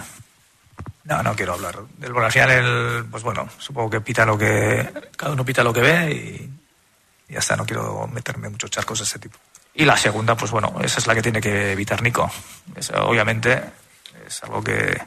[1.10, 4.38] no, no quiero hablar del bueno, al final el, pues bueno, supongo que pita lo
[4.38, 7.56] que cada uno pita lo que ve y, y ya está.
[7.56, 9.36] No quiero meterme en muchos charcos de ese tipo.
[9.74, 12.30] Y la segunda, pues bueno, esa es la que tiene que evitar Nico.
[12.76, 13.62] Es, obviamente
[14.26, 15.00] es algo que,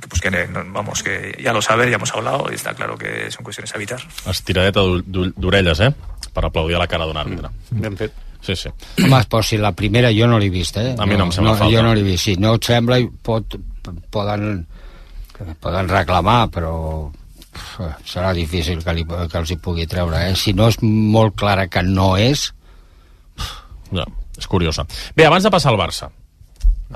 [0.00, 2.96] que, pues que no- vamos que ya lo sabe, ya hemos hablado y está claro
[2.96, 4.00] que son cuestiones a evitar.
[4.26, 5.92] Estiradeta d'u- d'u- d'orelles, eh?,
[6.32, 7.48] per aplaudir a la cara d'un àrbitre.
[7.70, 8.12] Ben fet.
[8.40, 8.68] Sí, sí.
[9.02, 10.94] Home, però si la primera jo no l'he vist, eh?
[10.96, 11.74] A mi no em sembla falta.
[11.74, 12.22] Jo no l'he vist.
[12.28, 13.56] Si no et sembla, i pot,
[14.10, 14.66] poden,
[15.62, 16.74] poden reclamar, però
[18.06, 20.36] serà difícil que, li, que els hi pugui treure, eh?
[20.38, 22.48] Si no és molt clara que no és...
[23.94, 24.04] Ja,
[24.36, 24.84] és curiosa.
[25.16, 26.10] Bé, abans de passar al Barça,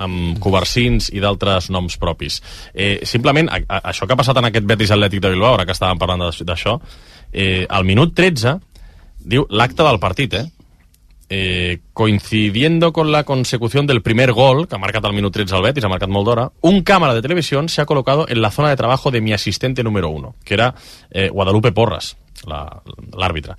[0.03, 2.39] amb Covarsins i d'altres noms propis.
[2.73, 5.67] Eh, simplement, a, a, això que ha passat en aquest Betis Atlètic de Bilbao, ara
[5.67, 6.77] que estàvem parlant d'això,
[7.31, 8.57] eh, al minut 13,
[9.33, 10.45] diu l'acte del partit, eh?
[11.29, 15.63] Eh, coincidiendo con la consecución del primer gol, que ha marcat al minut 13 el
[15.63, 18.69] Betis, ha marcat molt d'hora, un cámara de televisión se ha colocado en la zona
[18.69, 20.75] de trabajo de mi asistente número uno, que era
[21.09, 22.83] eh, Guadalupe Porras, la-
[23.17, 23.55] l'àrbitre.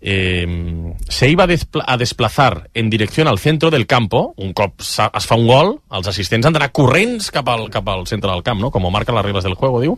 [0.00, 4.74] Eh, se iba a, despla- a desplazar en dirección al centro del campo, un cop
[4.80, 8.44] es fa un gol, els assistents han d'anar corrents cap al, cap al centre del
[8.44, 8.70] camp, no?
[8.70, 9.96] com ho marquen las reglas del juego, diu.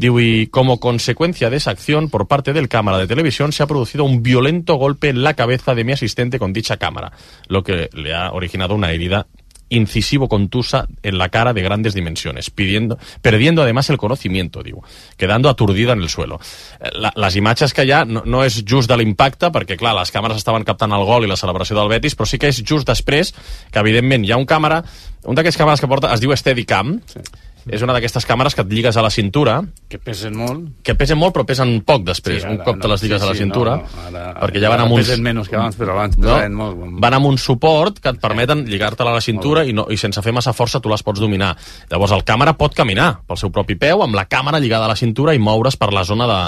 [0.00, 3.66] Diu, y como consecuencia de esa acción por parte del cámara de televisión se ha
[3.66, 7.12] producido un violento golpe en la cabeza de mi asistente con dicha cámara,
[7.48, 9.26] lo que le ha originado una herida
[9.68, 14.80] incisivo contusa en la cara de grandes dimensiones, pidiendo, perdiendo además el conocimiento, diu,
[15.18, 16.40] quedando aturdida en el suelo.
[16.80, 20.40] Eh, La, les que hi no, no és just de l'impacte, perquè clar, les càmeres
[20.40, 23.34] estaven captant el gol i la celebració del Betis, però sí que és just després
[23.70, 24.80] que evidentment hi ha un càmera,
[25.28, 27.20] un d'aquests càmeres que porta es diu Steadicam, sí.
[27.68, 29.58] És una d'aquestes càmeres que et lligues a la cintura,
[29.90, 30.68] Que pesen molt.
[30.82, 32.92] que pesen molt però pesen poc després, Sí, un ara cop te no.
[32.94, 35.06] les lligues Sí, a la sí, cintura, no, ara- perquè ja van amb uns...
[35.06, 36.24] pesen menys que abans, però abans no?
[36.28, 36.76] pesaven molt.
[37.00, 40.22] Van amb un suport que et permeten lligar-te-la a la cintura i, no, i sense
[40.22, 41.56] fer massa força tu les pots dominar.
[41.90, 44.96] Llavors el càmera pot caminar pel seu propi peu amb la càmera lligada a la
[44.96, 46.40] cintura i moure's per la zona de,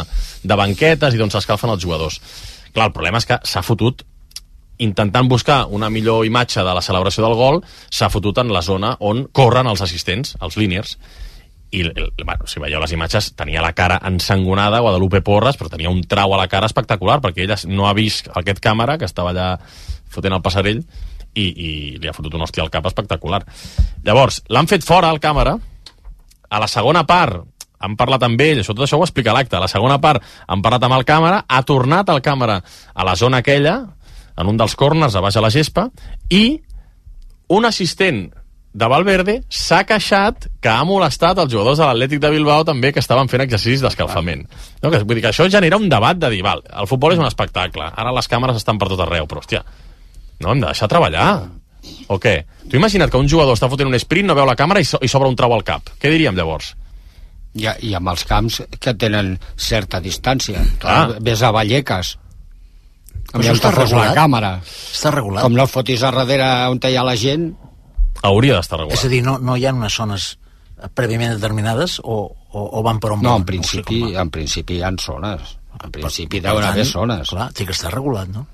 [0.49, 2.21] de banquetes i d'on s'escalfen els jugadors.
[2.73, 4.03] Clar, el problema és que s'ha fotut
[4.83, 7.61] intentant buscar una millor imatge de la celebració del gol,
[7.91, 10.97] s'ha fotut en la zona on corren els assistents, els líniers,
[11.73, 16.03] i bueno, si veieu les imatges tenia la cara ensangonada Guadalupe Porras però tenia un
[16.05, 19.55] trau a la cara espectacular perquè ella no ha vist aquest càmera que estava allà
[20.13, 20.83] fotent el passarell
[21.33, 23.41] i, i li ha fotut un hòstia al cap espectacular.
[24.05, 25.57] Llavors, l'han fet fora al càmera.
[26.53, 27.41] A la segona part
[27.83, 29.57] han parlat amb ell, això tot això ho explica l'acte.
[29.57, 32.61] A la segona part han parlat amb el càmera ha tornat el càmera
[32.93, 33.79] a la zona aquella
[34.37, 35.89] en un dels corners a baix a la gespa
[36.31, 36.61] i
[37.53, 38.31] un assistent
[38.73, 43.03] de Valverde s'ha queixat que ha molestat els jugadors de l'Atlètic de Bilbao també que
[43.05, 44.47] estaven fent exercicis d'escalfament.
[44.81, 47.21] No, que, vull dir que això genera un debat de dir, val, el futbol és
[47.21, 49.61] un espectacle, ara les càmeres estan per tot arreu, però hòstia,
[50.41, 51.27] no, hem de deixar treballar.
[52.09, 52.37] O què?
[52.71, 55.01] Tu imagina't que un jugador està fotent un sprint, no veu la càmera i so-
[55.03, 55.93] i s'obre un trau al cap.
[56.01, 56.73] Què diríem llavors?
[57.59, 60.63] I, I amb els camps que tenen certa distància.
[60.81, 61.19] Clar.
[61.21, 62.15] Ves a Vallecas.
[63.33, 64.15] Però això està fos la regulat?
[64.17, 64.53] càmera.
[64.63, 65.43] Està regulat.
[65.47, 67.51] Com no el fotis a darrere on hi ha la gent...
[68.23, 68.99] Hauria d'estar regulat.
[68.99, 70.29] És a dir, no, no hi ha unes zones
[70.95, 72.23] prèviament determinades o,
[72.53, 73.43] o, o van per on No, van?
[73.43, 75.59] en principi, en principi hi ha zones.
[75.83, 77.31] En principi Per deuen haver zones.
[77.31, 78.47] Clar, té que estar regulat, no?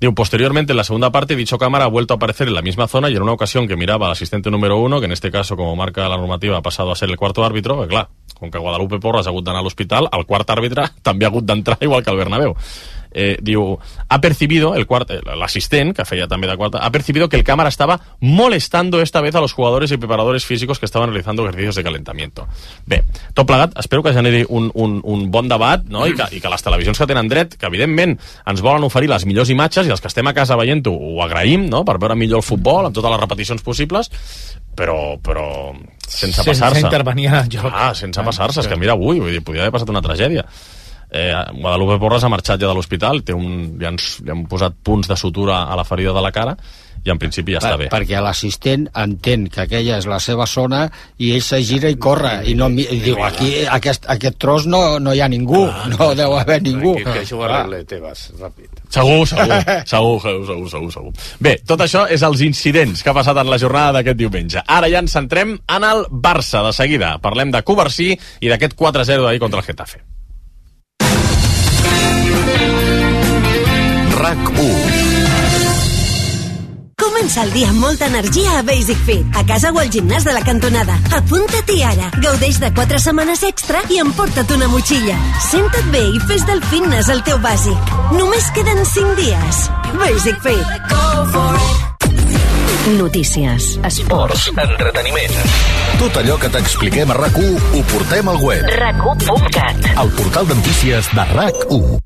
[0.00, 2.88] Digo, posteriormente, en la segunda parte, dicho cámara ha vuelto a aparecer en la misma
[2.88, 5.56] zona y en una ocasión que miraba al asistente número uno, que en este caso,
[5.56, 8.08] como marca la normativa, ha pasado a ser el cuarto árbitro, que clar,
[8.38, 11.46] com que Guadalupe Porras ha hagut d'anar a l'hospital, el quart àrbitre també ha hagut
[11.46, 12.56] d'entrar igual que el Bernabéu.
[13.14, 17.36] Eh, diu, ha percibido, el quart, l'assistent, que feia també de quarta, ha percibido que
[17.36, 21.42] el cámara estaba molestando esta vez a los jugadores y preparadores físicos que estaban realizando
[21.44, 22.48] ejercicios de calentamiento.
[22.86, 23.02] Bé,
[23.34, 26.48] tot plegat, espero que generi un, un, un bon debat, no?, I que, i que
[26.50, 30.00] les televisions que tenen dret, que evidentment ens volen oferir les millors imatges i els
[30.00, 33.10] que estem a casa veient-ho ho agraïm, no?, per veure millor el futbol amb totes
[33.12, 34.10] les repeticions possibles,
[34.76, 35.46] però, però
[36.08, 36.80] sense, Sense passar-se.
[36.80, 37.68] intervenir en el joc.
[37.72, 40.46] Ah, sense Ah, passar-se, és que mira avui, vull dir, podria haver passat una tragèdia.
[41.12, 44.78] Eh, Guadalupe Porras ha marxat ja de l'hospital, té un, li, han, li han posat
[44.82, 46.56] punts de sutura a la ferida de la cara
[47.02, 47.88] i en principi ja està bé.
[47.90, 50.84] perquè l'assistent entén que aquella és la seva zona
[51.18, 55.00] i ell se gira i corre i, no, i diu, aquí aquest, aquest tros no,
[55.02, 55.64] no hi ha ningú,
[55.96, 58.80] no deu haver ningú Que, que això ho arregle Tebas, ràpid.
[58.92, 59.58] Segur, segur,
[59.90, 61.12] segur, segur, segur, segur, segur.
[61.42, 64.62] Bé, tot això és els incidents que ha passat en la jornada d'aquest diumenge.
[64.62, 67.16] Ara ja ens centrem en el Barça, de seguida.
[67.24, 70.04] Parlem de Covarsí i d'aquest 4-0 d'ahir contra el Getafe.
[74.22, 74.66] RAC 1
[77.02, 80.34] Comença el dia amb molta energia a Basic Fit, a casa o al gimnàs de
[80.34, 80.94] la cantonada.
[81.16, 82.10] Apunta-t'hi ara.
[82.22, 85.16] Gaudeix de 4 setmanes extra i emporta't una motxilla.
[85.48, 87.90] Senta't bé i fes del fitness el teu bàsic.
[88.14, 89.64] Només queden 5 dies.
[89.98, 90.68] Basic Fit.
[93.00, 95.34] Notícies, esports, Entreteniment.
[95.98, 98.70] Tot allò que t'expliquem a RAC 1 ho portem al web.
[98.78, 102.02] RAC1.cat El portal de notícies de RAC 1.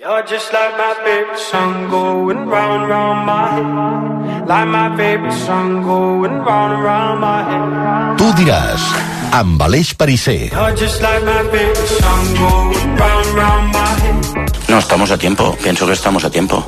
[0.00, 4.48] You're just like my favorite song going round round my head.
[4.48, 8.16] Like my favorite song going round round my head.
[8.16, 8.80] Tu diràs,
[9.36, 10.48] amb Aleix Parisser.
[10.54, 14.70] You're just like my favorite song going round round my head.
[14.70, 15.54] No, estamos a tiempo.
[15.62, 16.64] Pienso que estamos a tiempo.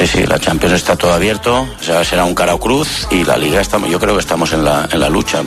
[0.00, 1.60] Sí, sí, la Champions está todo abierto.
[1.78, 3.88] O sea, será un cara o cruz y la Liga estamos.
[3.88, 5.44] Yo creo que estamos en la, en la lucha.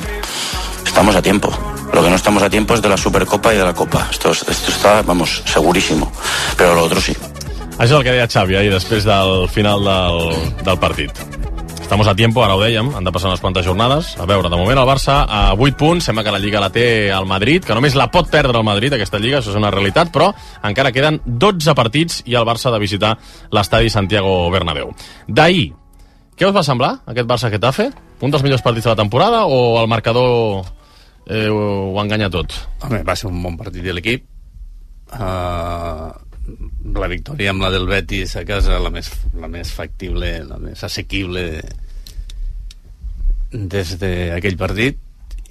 [0.85, 1.51] Estamos a tiempo.
[1.93, 4.07] Lo que no estamos a tiempo es de la Supercopa y de la Copa.
[4.09, 6.11] Esto, es- esto está, vamos, segurísimo.
[6.57, 7.13] Pero lo otro sí.
[7.77, 11.09] Això és el que deia Xavi ahir després del final del, del partit.
[11.81, 14.11] Estamos a tiempo, ara ho dèiem, han de passar unes quantes jornades.
[14.21, 17.09] A veure, de moment el Barça a 8 punts, sembla que la Lliga la té
[17.09, 20.09] el Madrid, que només la pot perdre el Madrid, aquesta Lliga, això és una realitat,
[20.13, 20.31] però
[20.63, 23.17] encara queden 12 partits i el Barça ha de visitar
[23.51, 24.93] l'estadi Santiago Bernabéu.
[25.27, 25.73] D'ahir,
[26.37, 27.89] què us va semblar, aquest Barça-Getafe?
[28.21, 30.63] Un dels millors partits de la temporada o el marcador
[31.27, 32.55] eh, ho, ho enganya tot?
[32.83, 34.25] Home, va ser un bon partit de l'equip.
[35.13, 36.09] Uh,
[36.97, 39.09] la victòria amb la del Betis a casa, la més,
[39.39, 41.45] la més factible, la més assequible
[43.53, 44.97] des d'aquell partit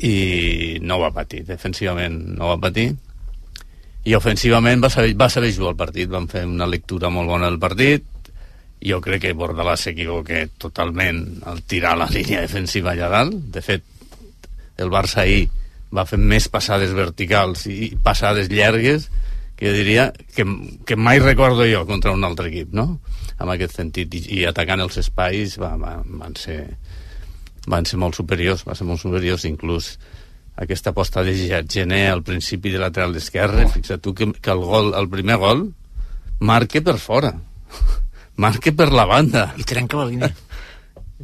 [0.03, 2.91] i no va patir, defensivament no va patir.
[4.03, 6.09] I ofensivament va saber, va saber jugar el partit.
[6.11, 8.03] Van fer una lectura molt bona del partit.
[8.83, 13.37] Jo crec que Bordalàs s'equivoca totalment al tirar la línia defensiva allà dalt.
[13.55, 13.87] De fet
[14.83, 15.47] el Barça ahir
[15.93, 19.11] va fer més passades verticals i passades llargues
[19.57, 20.47] que diria que,
[20.89, 22.99] que mai recordo jo contra un altre equip, no?
[23.39, 26.65] En aquest sentit, i, i atacant els espais va, va, van ser
[27.71, 29.45] van ser molt superiors, van ser molt superiors.
[29.47, 29.93] Inclús
[30.59, 31.37] aquesta aposta de
[31.71, 35.69] Gené al principi de lateral d'esquerra, fixa't tu que, que el gol, el primer gol
[36.41, 37.37] marque per fora.
[38.43, 39.51] Marque per la banda.
[39.61, 40.31] I trenca la línia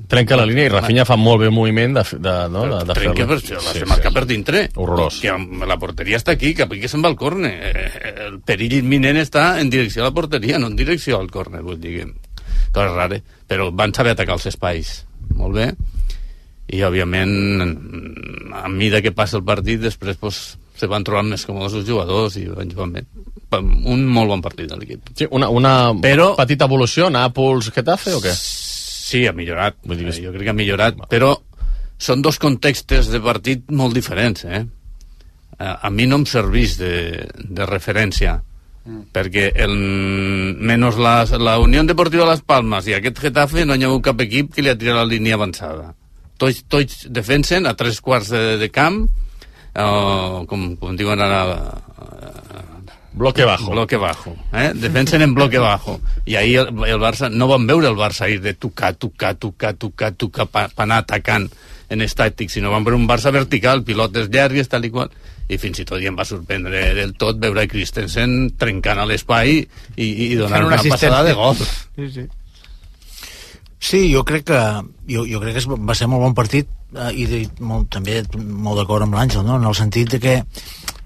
[0.09, 2.95] Trenca la línia i Rafinha fa molt bé el moviment de, de, no, de, de
[2.97, 3.27] trenca fer-la.
[3.27, 4.63] per, sí, sí, marcar per dintre.
[4.77, 5.19] Horrorós.
[5.25, 5.33] que
[5.67, 7.53] la porteria està aquí cap aquí se'n va al córner.
[7.73, 11.63] Eh, el perill imminent està en direcció a la porteria no en direcció al córner
[11.67, 12.09] vull dir que
[12.73, 13.19] cosa rara
[13.49, 14.93] però van saber atacar els espais.
[15.35, 15.73] Molt bé.
[16.69, 21.81] I òbviament a mesura que passa el partit després pues, se van trobant més còmodes
[21.81, 23.07] els jugadors i van jugar bé
[23.49, 25.11] un molt bon partit de l'equip.
[25.17, 28.35] Sí, una, una Però- petita evolució, Nàpols-Getafe o què?
[29.09, 29.79] Sí, ha millorat.
[29.89, 31.33] Vull dir, jo crec que ha millorat, però
[31.99, 34.65] són dos contextos de partit molt diferents, eh?
[35.59, 36.93] A a mi no em serveix de,
[37.35, 38.37] de referència,
[39.13, 39.75] perquè el,
[40.71, 44.23] menys la, la Unió Deportiva Las Palmas i aquest Getafe no hi ha hagut cap
[44.25, 45.91] equip que li ha tirat la línia avançada.
[46.39, 49.03] Tots, tots defensen a tres quarts de, de camp,
[49.75, 51.43] eh, com, com diuen ara
[53.19, 53.71] Bloque bajo.
[53.73, 54.37] Bloque bajo.
[54.53, 54.71] Eh?
[54.75, 56.01] Defensen en bloque bajo.
[56.25, 59.75] I ahir el, el Barça, no van veure el Barça ir de tocar, tocar, tocar,
[59.75, 61.49] tocar, tocar, pa, pa anar atacant
[61.91, 65.11] en estàtic, sinó van veure un Barça vertical, pilotes llargues, tal i qual,
[65.49, 69.57] i fins i tot ja em va sorprendre del tot veure Christensen trencant a l'espai
[69.59, 71.59] i, i donant una, una passada de gol.
[71.59, 72.29] Sí, sí.
[73.79, 74.63] Sí, jo crec que
[75.11, 78.83] jo, jo crec que va ser molt bon partit eh, i de, molt, també molt
[78.83, 79.59] d'acord amb l'Àngel, no?
[79.59, 80.39] en el sentit de que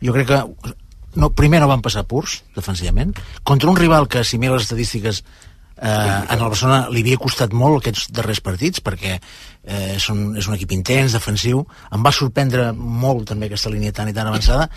[0.02, 0.72] jo crec que
[1.14, 3.14] no, primer no van passar purs defensivament.
[3.42, 5.22] Contra un rival que si mira les estadístiques
[5.82, 10.48] eh, en el Barcelona li havia costat molt aquests darrers partits perquè eh, són, és
[10.48, 11.64] un equip intens, defensiu.
[11.92, 14.68] Em va sorprendre molt també aquesta línia tan i tan avançada.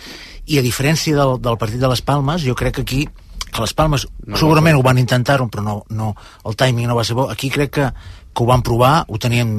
[0.46, 3.06] I a diferència del, del partit de les Palmes jo crec que aquí
[3.46, 6.10] que les Palmes No, segurament ho van intentar-ho però no, no,
[6.44, 7.30] el timing no va ser bo.
[7.30, 7.86] Aquí crec que,
[8.34, 9.54] que ho van provar ho teníem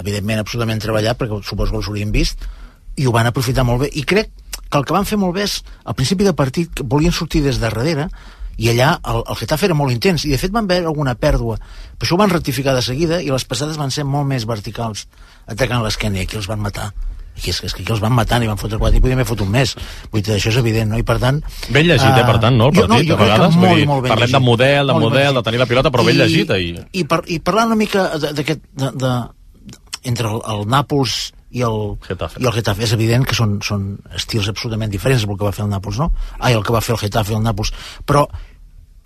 [0.00, 2.48] evidentment absolutament treballat perquè suposo que els haurien vist
[2.96, 4.30] i ho van aprofitar molt bé i crec
[4.72, 7.42] que el que van fer molt bé és al principi de partit que volien sortir
[7.44, 8.08] des de darrere
[8.58, 11.56] i allà el, el Getafe era molt intens i de fet van veure alguna pèrdua
[11.58, 15.06] però això ho van rectificar de seguida i les passades van ser molt més verticals
[15.46, 16.90] atacant l'esquena i aquí els van matar
[17.32, 19.16] i és, que- és que aquí els van matant i van fotre quatre i podien
[19.16, 19.72] haver fotut més
[20.12, 20.98] vull dir, això és evident, no?
[21.00, 21.40] i per tant
[21.72, 23.56] Ben llegit, eh, per tant, no, el jo- partit, jo a crec que vegades.
[23.56, 24.36] Molt, dir, molt ben parlem llegit.
[24.36, 26.50] de model, de Molt model, de tenir la pilota, però ben llegit.
[26.60, 26.74] I...
[27.00, 29.78] i, par, i parlar una mica d'aquest de, de, de,
[30.12, 32.40] entre el, el Nàpols i el Getafe.
[32.40, 33.86] i el Getafe és evident que són, són
[34.16, 36.10] estils absolutament diferents del que va fer el Nàpols no?
[36.40, 37.72] ai, el que va fer el Getafe i el Nàpols
[38.08, 38.26] però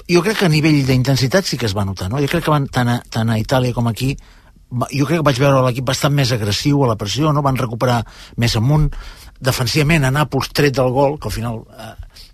[0.06, 2.22] jo crec que a nivell d'intensitat sí que es va notar no?
[2.22, 4.14] jo crec que van, tant, a, tant a Itàlia com aquí
[4.92, 7.42] jo crec que vaig veure l'equip bastant més agressiu a la pressió, no?
[7.42, 8.00] van recuperar
[8.42, 8.88] més amunt
[9.40, 11.92] defensivament a Nàpols tret del gol que al final eh,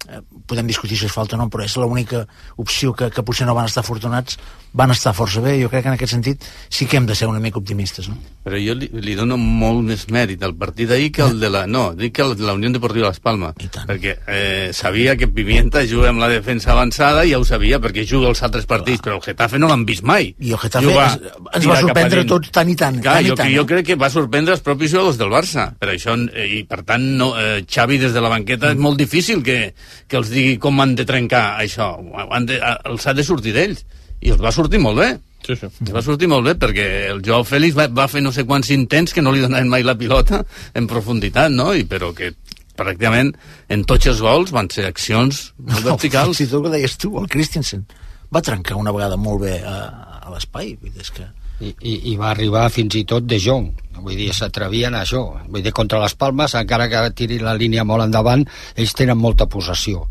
[0.08, 2.24] eh, podem discutir si és falta o no però és l'única
[2.56, 4.38] opció que, que potser no van estar afortunats
[4.72, 7.28] van estar força bé jo crec que en aquest sentit sí que hem de ser
[7.28, 8.16] una mica optimistes no?
[8.42, 11.62] Però jo li, li dono molt més mèrit al partit d'ahir que el de la...
[11.70, 13.54] No, dic que el de la Unió Deportiva Las Palmas.
[13.86, 18.32] Perquè eh, sabia que Pimienta juga amb la defensa avançada, ja ho sabia, perquè juga
[18.32, 20.32] els altres partits, però el Getafe no l'han vist mai.
[20.42, 23.36] i el Getafe Juga, es, ens va sorprendre tots tant i tant, Clar, tant jo,
[23.36, 23.70] i tant jo eh?
[23.74, 25.68] crec que va sorprendre els propis jugadors del Barça.
[25.78, 28.98] Per això, eh, i per tant, no, eh, Xavi des de la banqueta és molt
[28.98, 29.60] difícil que,
[30.08, 31.94] que els digui com han de trencar això.
[32.28, 33.84] Han de, els ha de sortir d'ells.
[34.22, 35.10] I els va sortir molt bé.
[35.42, 35.66] Sí, sí.
[35.66, 38.70] Els va sortir molt bé perquè el Joao Fèlix va, va fer no sé quants
[38.70, 40.44] intents que no li donaven mai la pilota
[40.78, 41.72] en profunditat, no?
[41.74, 42.30] I, però que
[42.78, 43.32] pràcticament
[43.72, 46.38] en tots els gols van ser accions molt verticals.
[46.38, 47.84] si tot el que deies tu, el Christensen
[48.32, 49.78] va trencar una vegada molt bé a,
[50.22, 51.26] a l'espai és que
[51.60, 53.68] i, i, i va arribar fins i tot de Jong.
[54.02, 55.22] Vull dir, s'atrevien a això.
[55.48, 58.44] Vull dir, contra les Palmes, encara que tiri la línia molt endavant,
[58.76, 60.06] ells tenen molta possessió.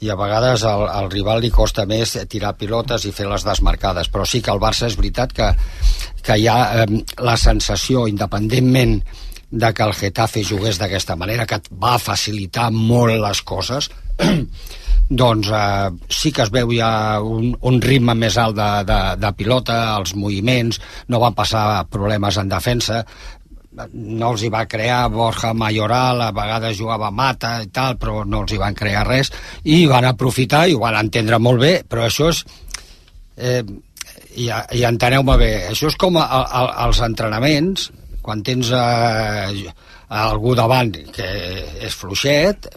[0.00, 4.08] I a vegades al, al rival li costa més tirar pilotes i fer les desmarcades,
[4.08, 5.50] però sí que el Barça és veritat que,
[6.24, 9.00] que hi ha eh, la sensació, independentment
[9.50, 13.90] de que el Getafe jugués d'aquesta manera, que va facilitar molt les coses,
[15.10, 19.32] doncs eh, sí que es veu ja un, un ritme més alt de, de, de
[19.34, 20.78] pilota, els moviments,
[21.10, 23.02] no van passar problemes en defensa,
[23.92, 28.44] no els hi va crear Borja Mayoral, a vegades jugava Mata i tal, però no
[28.44, 29.32] els hi van crear res,
[29.64, 32.44] i van aprofitar i ho van entendre molt bé, però això és...
[33.36, 33.62] Eh,
[34.38, 37.88] i, i enteneu-me bé, això és com a, a, als entrenaments,
[38.22, 39.72] quan tens eh,
[40.20, 41.26] algú davant que
[41.82, 42.68] és fluixet,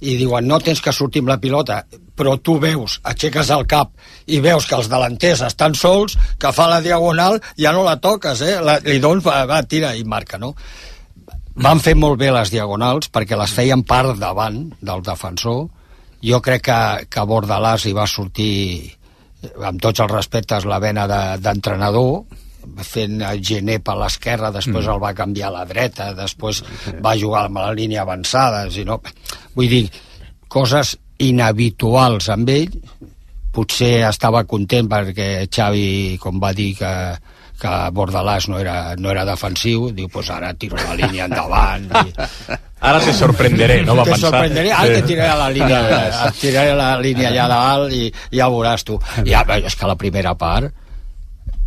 [0.00, 1.82] i diuen no tens que sortir amb la pilota
[2.20, 3.92] però tu veus, aixeques el cap
[4.28, 8.42] i veus que els delanters estan sols que fa la diagonal, ja no la toques
[8.44, 8.58] eh?
[8.60, 10.54] la, li dones, va, va, tira i marca no?
[11.60, 15.66] van fer molt bé les diagonals perquè les feien part davant del defensor
[16.20, 18.92] jo crec que, que Bordalàs hi va sortir
[19.64, 22.24] amb tots els respectes la vena de- d'entrenador
[22.86, 24.94] fent el gener per l'esquerra, després mm.
[24.94, 26.62] el va canviar a la dreta, després
[27.04, 29.00] va jugar amb la línia avançada, si no...
[29.56, 29.84] Vull dir,
[30.48, 32.78] coses inhabituals amb ell,
[33.52, 36.90] potser estava content perquè Xavi, com va dir que,
[37.60, 41.90] que Bordalàs no era, no era defensiu, diu, pues ara tiro la línia endavant.
[41.90, 42.14] I...
[42.80, 44.30] Ara te sorprenderé, no va te pensar.
[44.30, 44.94] sorprenderé, ara Sí.
[44.94, 48.96] te tiraré la línia, Ja et tiraré la línia allà dalt i ja veuràs tu.
[49.26, 50.72] Ja, però és que la primera part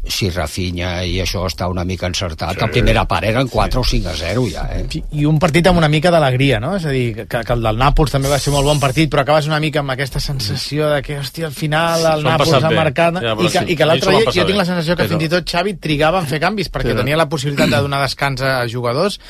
[0.04, 2.60] si Rafinha i això està una mica encertat, sí.
[2.60, 4.84] la primera part eren 4 o 5 a 0 ja, eh?
[5.16, 6.74] i un partit amb una mica d'alegria, no?
[6.76, 9.24] És a dir, que, que el del Nàpols també va ser molt bon partit, però
[9.24, 13.22] acabes una mica amb aquesta sensació de que, hòstia, al final el Nàpols ha marcat...
[13.24, 15.30] Ja, I que, sí, i que l'altre dia jo tinc la sensació que Però- fins
[15.30, 18.44] i tot Xavi trigava en fer canvis, perquè Però- tenia la possibilitat de donar descans
[18.44, 19.22] a jugadors,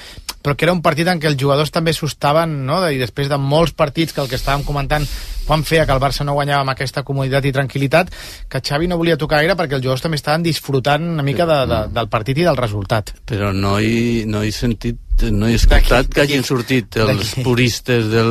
[0.44, 2.82] però que era un partit en què els jugadors també s'hostaven, no?
[2.90, 5.06] I després de molts partits que el que estàvem comentant
[5.48, 8.12] quan feia que el Barça no guanyava amb aquesta comoditat i tranquil·litat,
[8.50, 11.60] que Xavi no volia tocar gaire perquè els jugadors també estaven disfrutant una mica de,
[11.70, 13.14] de, del partit i del resultat.
[13.30, 18.26] Però no he, no he sentit, no he escoltat que hagin sortit els puristes de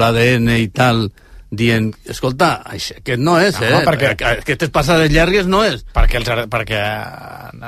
[0.00, 1.06] l'ADN i tal
[1.56, 3.84] dient, escolta, això, aquest no és, No, eh?
[3.86, 4.12] perquè-
[4.44, 5.84] Aquestes passades llargues no és.
[5.94, 6.80] Perquè, els, perquè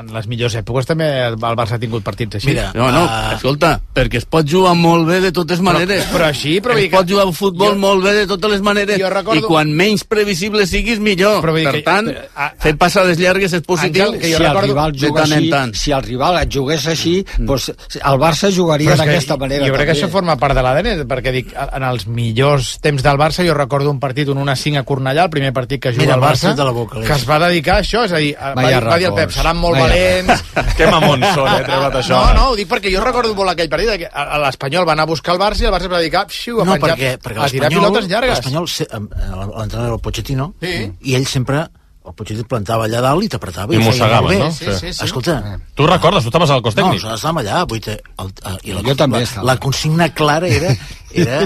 [0.01, 2.49] en les millors èpoques també el Barça ha tingut partits així.
[2.53, 3.35] Mira, no, no, uh...
[3.37, 6.05] escolta, perquè es pot jugar molt bé de totes maneres.
[6.07, 6.77] Però, però així, però...
[6.81, 9.47] es pot jugar a futbol jo, molt bé de totes les maneres jo recordo- i
[9.47, 11.43] quan menys previsible siguis millor.
[11.45, 14.45] Però per que- tant, però, a- fer passades llargues és positiu Àngel, que jo si
[14.45, 15.75] el rival juga tant així, tant.
[15.77, 19.67] si el rival et jugués així, doncs el Barça jugaria és que d'aquesta manera.
[19.67, 20.01] Jo crec que també.
[20.07, 23.76] això forma part de l'ADN, perquè dic, en els millors temps del Barça jo recordo
[23.85, 26.65] un partit, un 1-5 a Cornellà, el primer partit que juga Mira, el Barça, de
[26.65, 29.07] la boca, que es va dedicar a això, és a dir, va, dir, va dir
[29.11, 30.43] el Pep, seran molt Vaya valents...
[30.77, 32.21] Que mamons són, eh, treure't això.
[32.21, 34.11] No, no, ho dic perquè jo recordo molt aquell partit, que
[34.47, 36.79] l'Espanyol va anar a buscar el Barça i el Barça va dedicar xiu, a, no,
[36.79, 38.39] penjar, perquè, perquè a tirar pilotes llargues.
[38.41, 40.93] l'Espanyol, eh, l'entrenador Pochettino, Sí.
[41.03, 41.67] i ell sempre
[42.07, 43.99] el Pochettino et plantava allà dalt i t'apretava I molt
[44.29, 44.39] bé.
[44.39, 44.51] no?
[44.55, 45.05] Sí, sí, sí.
[45.05, 47.03] Escolta, Tu recordes, tu estaves al cos tècnic?
[47.03, 49.47] No, estàvem allà, vull dir, el, el, i la, Jo també la, estava.
[49.51, 50.71] la consigna clara era,
[51.13, 51.41] era,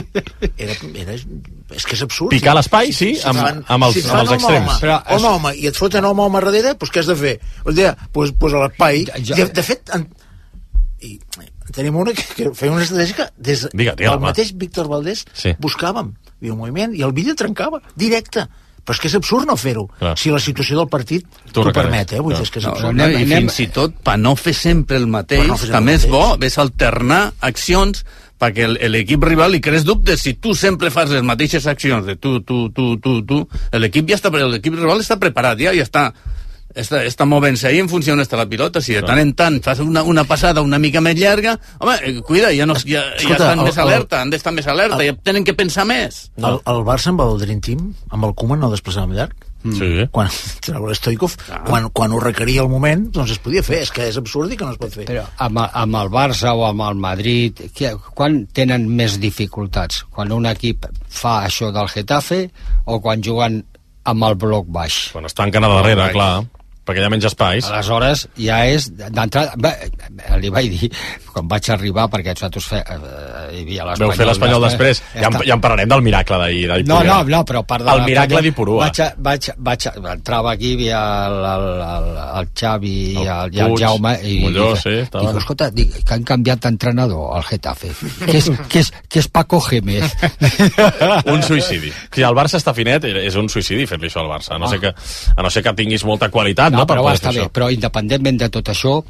[0.56, 1.16] era, era,
[1.74, 2.30] és que és absurd.
[2.34, 4.68] Picar l'espai, sí, et amb- fan- amb els- si amb els extrems.
[4.68, 7.34] Home, Però un home i et foten home home darrere, doncs què has de fer?
[7.64, 9.04] Vull dir, doncs, doncs a l'espai...
[9.24, 10.06] Ja- De, de fet, en,
[11.00, 11.14] i,
[11.72, 14.26] tenim una que, que feia una estratègia que des Digue, digue, del home.
[14.32, 15.54] mateix Víctor Valdés Sí.
[15.62, 18.46] buscàvem i un moviment i el Villa trencava, directe
[18.84, 22.20] però és que és absurd no fer-ho si la situació del partit T'ho permet, eh?
[22.20, 22.94] Vull dir, és que és No, absurd.
[22.96, 26.08] no, I fins i tot, per no fer sempre el mateix, no també el és
[26.10, 28.04] bo, ves alternar accions
[28.40, 30.22] perquè el- l'equip rival li crees dubtes.
[30.22, 34.16] Si tu sempre fas les mateixes accions de tu, tu, tu, tu, tu, l'equip ja
[34.16, 36.12] està, l'equip rival està preparat, ja, ja està
[36.74, 38.80] està, està movent-se ahí en funció on està la pilota.
[38.80, 42.16] Si de tant en tant fas una, una passada una mica més llarga, home, eh,
[42.22, 45.02] cuida, ja, no, ja, ja Escolta, estan el- més el- alerta, han d'estar més alerta,
[45.04, 46.30] ja tenen que pensar més.
[46.38, 49.34] El, el Barça amb el Dream Team, amb el Koeman no desplaçàvem llarg.
[49.60, 50.06] Sí.
[50.10, 50.30] Quan
[50.96, 51.34] Stoikov,
[51.66, 53.82] quan, quan ho requeria el moment, doncs es podia fer.
[53.84, 55.04] És que és absurd i que no es pot fer.
[55.10, 60.04] Però amb, amb el Barça o amb el Madrid, que, quan tenen més dificultats?
[60.10, 62.46] Quan un equip fa això del Getafe
[62.86, 63.60] o quan juguen
[64.08, 65.10] amb el bloc baix?
[65.12, 66.32] Quan es tanquen a darrere, clar,
[66.90, 67.70] perquè hi ha menys espais.
[67.70, 69.74] Aleshores, ja és d'entrada...
[70.42, 70.90] Li vaig dir,
[71.32, 72.98] quan vaig arribar, perquè nosaltres fe, eh,
[73.54, 74.02] hi havia l'Espanyol...
[74.02, 75.02] Veu fer l'Espanyol després.
[75.14, 76.66] Ja, en, ja en parlarem del miracle d'ahir.
[76.88, 78.88] No, no, no, però part de El miracle d'Ipurua.
[78.88, 82.08] Vaig, vaig, vaig, entrava aquí, hi havia el, el, el,
[82.40, 85.94] el Xavi i el, i el Puig, Jaume i Molló, dic, sí, dic, escolta, dic,
[86.06, 87.90] que han canviat d'entrenador al Getafe
[88.26, 90.06] que és, que és, que és Paco Gémez
[91.34, 91.92] un suïcidi.
[92.14, 94.54] Si el Barça està finet, és un suïcidi fer-li això al Barça.
[94.56, 94.74] A no, Ah.
[94.74, 94.92] ser que,
[95.36, 96.82] a no ser que tinguis molta qualitat, no?
[96.82, 97.54] no, per però poder està fer bé, això.
[97.58, 99.00] però independentment de tot això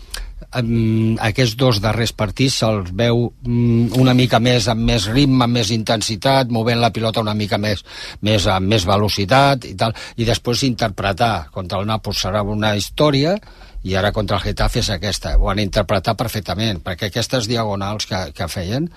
[0.59, 5.61] um, aquests dos darrers partits se'ls veu um, una mica més amb més ritme, amb
[5.61, 7.85] més intensitat movent la pilota una mica més,
[8.27, 11.51] més amb més velocitat i tal, i després interpretar.
[11.55, 13.37] Contra el Nàpols serà una història
[13.83, 15.37] i ara contra el Getafe és aquesta.
[15.39, 18.91] Ho han interpretat perfectament perquè aquestes diagonals que, que feien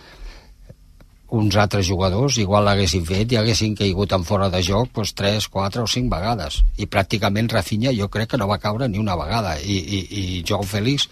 [1.34, 5.48] uns altres jugadors igual l'haguessin fet i haguessin caigut en fora de joc doncs, 3,
[5.50, 6.60] 4 o 5 vegades.
[6.78, 9.56] I pràcticament Rafinha jo crec que no va caure ni una vegada.
[9.58, 11.08] I, i, i Joao Félix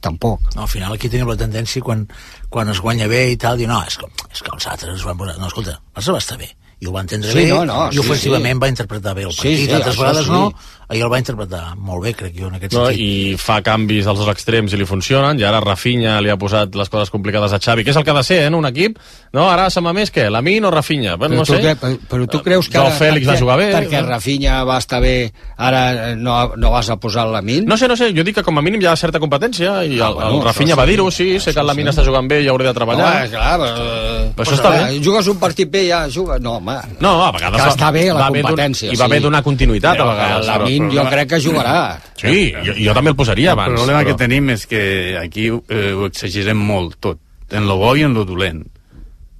[0.00, 2.06] tampoc No, al final aquí tenim la tendència quan,
[2.48, 5.04] quan es guanya bé i tal, dir, no, és que, és que els altres es
[5.06, 5.36] van posar...
[5.38, 7.78] No, escolta, el Barça va estar bé i ho va entendre Sí, bé no, no,
[7.90, 8.62] i sí, ofensivament sí.
[8.62, 10.30] va interpretar bé el Sí, partit, sí, altres això vegades sí.
[10.30, 10.42] no
[10.88, 13.00] ahir el va interpretar molt bé, crec jo, en aquest No, sentit.
[13.04, 16.74] i fa canvis als dos extrems i li funcionen, i ara Rafinha li ha posat
[16.74, 18.64] les coses complicades a Xavi, que és el que ha de ser, eh, en un
[18.66, 18.98] equip.
[19.32, 20.30] No, ara se m'ha més què?
[20.30, 21.16] Lamin o Rafinha?
[21.16, 21.60] Bueno, però, no tu, sé.
[21.60, 23.72] cre, però, però tu creus que ara, Fèlix va jugar bé.
[23.74, 24.08] perquè no?
[24.08, 27.86] Rafinha va estar bé ara eh, no, no vas a posar el Lamin No sé,
[27.88, 30.10] no sé, jo dic que com a mínim hi ha certa competència i el, Ah,
[30.10, 30.90] bueno, el Rafinha va sí.
[30.90, 33.10] dir-ho, sí, sé que el Lamin està jugant bé i hauré de treballar.
[33.20, 35.00] Home, clar, però, Però això està bé.
[35.04, 36.38] Jugues un partit bé, ja juga...
[36.38, 36.76] No, home.
[37.00, 38.92] No, a vegades que va- està bé la va bé d'un- competència.
[38.92, 41.76] i va bé donar continuïtat, a vegades, Lamin però- jo crec que jugarà.
[42.16, 43.72] Sí, jo, jo també el posaria abans.
[43.72, 44.12] El problema però...
[44.12, 44.82] que tenim és que
[45.20, 47.18] aquí eh, ho exagerem molt, tot,
[47.50, 48.64] en lo bo i en lo dolent.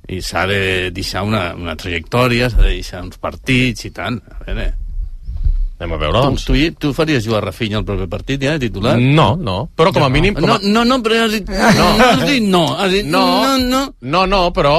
[0.08, 4.20] I s'ha de deixar una, una trajectòria, s'ha de deixar uns partits i tant.
[4.32, 4.68] A veure...
[5.78, 6.42] Anem a veure, doncs.
[6.48, 8.96] Tu, tu, tu faries jugar Rafinha al proper partit, ja, de titular?
[8.98, 10.34] No, no, però com a mínim...
[10.34, 10.56] Com a...
[10.64, 11.68] No, no, no, però has dit no.
[11.78, 13.82] no, has dit no, has dit no, No, no, no.
[14.00, 14.72] no, no, però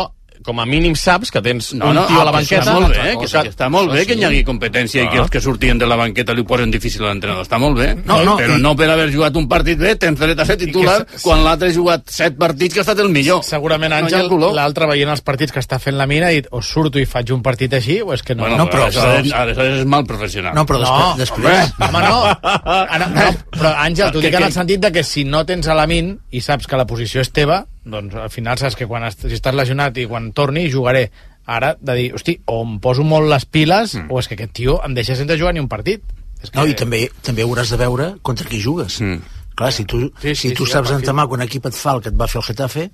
[0.44, 2.62] com a mínim saps que tens No, un no, tio a la ah, que banqueta...
[2.64, 5.18] Està molt bé, que, que, que està molt bé que hi hagi competència i que
[5.20, 5.24] Ah.
[5.24, 7.44] els que sortien de la banqueta li ho posen difícil a l'entrenador.
[7.44, 7.90] Està molt bé.
[8.06, 10.56] No, no, però i- no per haver jugat un partit bé tens dret a ser
[10.58, 13.44] titular quan l'altre ha jugat set partits que ha estat el millor.
[13.44, 17.06] Segurament, Àngel, l'altre veient els partits que està fent la mina i o surto i
[17.06, 18.44] faig un partit així o és que no?
[18.48, 20.56] Bueno, no, però, aleshores, aleshores és mal professional.
[20.56, 21.40] No, però No, després...
[21.50, 21.74] després...
[21.90, 22.24] Home, no.
[22.64, 23.28] Ara, no.
[23.52, 25.76] Però, Àngel, t'ho Que- dic en que- el sentit de que si no tens a
[25.76, 29.06] la min i saps que la posició és teva, doncs al final saps que quan
[29.08, 31.10] est si estàs lesionat i quan torni jugaré.
[31.50, 34.12] Ara, de dir, hosti, o em poso molt les piles mm.
[34.14, 36.04] o és que aquest tio em deixa sense jugar ni un partit.
[36.44, 36.60] És que...
[36.60, 39.00] No, i també, també hauràs de veure contra qui jugues.
[39.02, 39.24] Mm.
[39.58, 41.02] Clar, si tu, Sí, sí, sí, si tu sí, saps partit.
[41.02, 42.90] entamar quan un equip et fa el que et va fer el Getafe,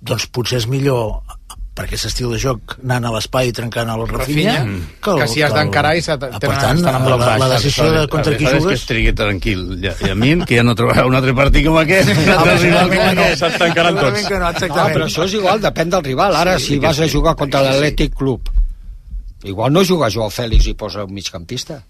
[0.00, 1.20] doncs potser és millor
[1.80, 5.40] per aquest estil de joc anant a l'espai i trencant el Rafinha, Rafinha, que si
[5.42, 8.44] has d'encarar i Ah, tenen- per tant, estan la, la, la decisió de contra qui
[8.44, 9.62] aleshores que jugues estigui tranquil.
[9.80, 12.58] I, I a mi, que ja no trobarà un altre partit com aquest, un altre
[12.58, 13.44] rival com aquest.
[13.64, 14.26] Tancaran tots.
[14.28, 14.94] Que no, No, exactament.
[14.98, 16.36] però això és igual, depèn del rival.
[16.36, 18.50] Ara, si vas a jugar contra l'Atlètic Club,
[19.44, 21.80] igual no juga Joao Fèlix i posa un migcampista.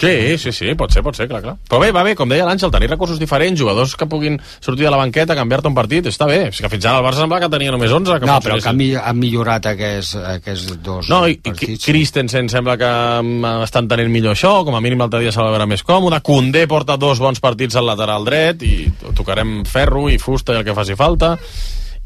[0.00, 1.54] Sí, sí, sí, pot ser, pot ser, clar, clar.
[1.68, 4.90] Però bé, va bé, com deia l'Àngel, tenir recursos diferents, jugadors que puguin sortir de
[4.94, 6.38] la banqueta, canviar-te un partit, està bé.
[6.48, 8.16] És que fins ara el Barça sembla que tenia només 11.
[8.22, 11.84] Que No, però que han, mi- han millorat aquests, aquests dos No, i, i partits.
[11.84, 12.88] Christensen sembla que
[13.22, 16.22] mm, està entenent millor això, com a mínim l'altre dia se va veure més còmode.
[16.24, 18.86] Condé porta dos bons partits al lateral dret i
[19.18, 21.34] tocarem ferro i fusta i el que faci falta.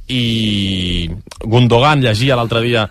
[0.09, 1.09] I
[1.45, 2.89] Gundogan llegia l'altre dia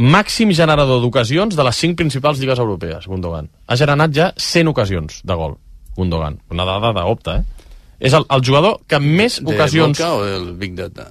[0.00, 3.50] màxim generador d'ocasions de les cinc principals lligues europees, Gundogan.
[3.68, 5.56] Ha generat ja 100 ocasions de gol,
[5.96, 6.40] Gundogan.
[6.50, 7.66] Una dada d'opta, eh?
[8.00, 9.98] És el, el jugador que més De ocasions...
[9.98, 11.10] Boca o del Big Data?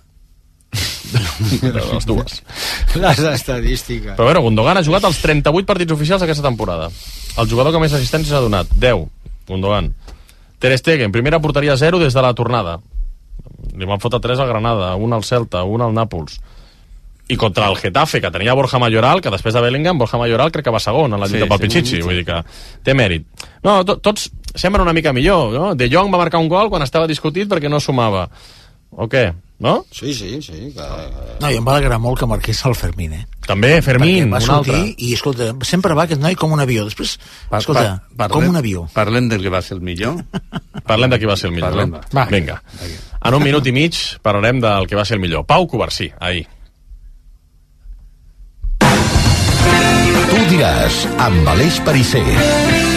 [1.10, 2.42] De les dues.
[3.02, 4.16] Les estadístiques.
[4.18, 6.90] Però bueno, Gundogan ha jugat els 38 partits oficials aquesta temporada.
[7.38, 9.06] El jugador que més assistències ha donat, 10.
[9.50, 9.94] Gundogan.
[10.60, 12.80] Ter Stegen, primera porteria 0 des de la tornada.
[13.78, 16.40] Li van fotre 3 al Granada, un al Celta, un al Nàpols.
[17.30, 20.66] I contra el Getafe, que tenia Borja Mayoral, que després de Bellingham, Borja Mayoral crec
[20.66, 21.96] que va segon en la lluita Sí, pel sí, Pichichi.
[21.98, 22.02] sí.
[22.02, 22.40] Vull dir que
[22.84, 23.28] té mèrit.
[23.64, 25.54] No, to, tots semblen una mica millor.
[25.54, 25.76] No?
[25.76, 28.28] De Jong va marcar un gol quan estava discutit perquè no sumava.
[28.92, 29.28] O què?
[29.60, 29.86] No?
[29.92, 30.72] Sí, sí, sí.
[30.74, 30.86] Que...
[31.44, 33.26] No, i em va alegrar molt que marqués el Fermín, eh?
[33.46, 34.96] També, Fermín, Perquè va un sortir altre.
[34.98, 36.86] i, escolta, sempre va aquest noi com un avió.
[36.88, 37.18] Després,
[37.52, 38.88] Pa- escolta, pa- com un avió.
[38.96, 40.24] Parlem del que va ser el millor.
[40.90, 41.70] Parlem de qui va ser el millor.
[41.76, 41.92] Parlem.
[41.92, 42.02] no?
[42.16, 42.26] Va.
[42.32, 42.62] Vinga.
[43.22, 45.46] En un minut i mig parlarem del que va ser el millor.
[45.46, 46.48] Pau Covarsí, ahir.
[50.60, 52.89] Diràs, amb Aleix Parisser.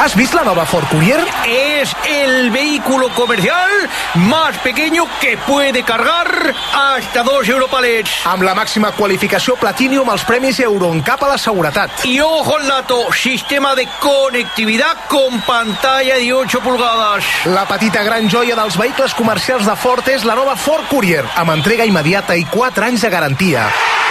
[0.00, 1.18] ¿Has visto la nueva Ford Courier?
[1.44, 3.68] Es el vehículo comercial
[4.14, 8.20] más pequeño que puede cargar hasta dos Europalets.
[8.24, 12.04] Amb la màxima qualificació Platinum als premis Euroncap a la seguretat.
[12.04, 17.24] Y ojo al dato, sistema de conectividad con pantalla de 8 pulgadas.
[17.46, 21.58] La petita gran joia dels vehicles comercials de Ford és la nova Ford Courier, amb
[21.58, 23.66] entrega immediata i 4 anys de garantia.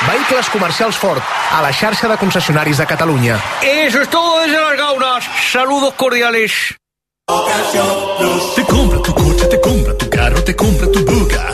[0.06, 3.40] Vehicles comercials Ford, a la xarxa de concessionaris de Catalunya.
[3.64, 5.26] Eso es todo desde las gaunas.
[5.78, 6.52] Saludos cordiales.
[8.56, 11.54] Te compra tu coche, te compra tu carro, te compra tu buga.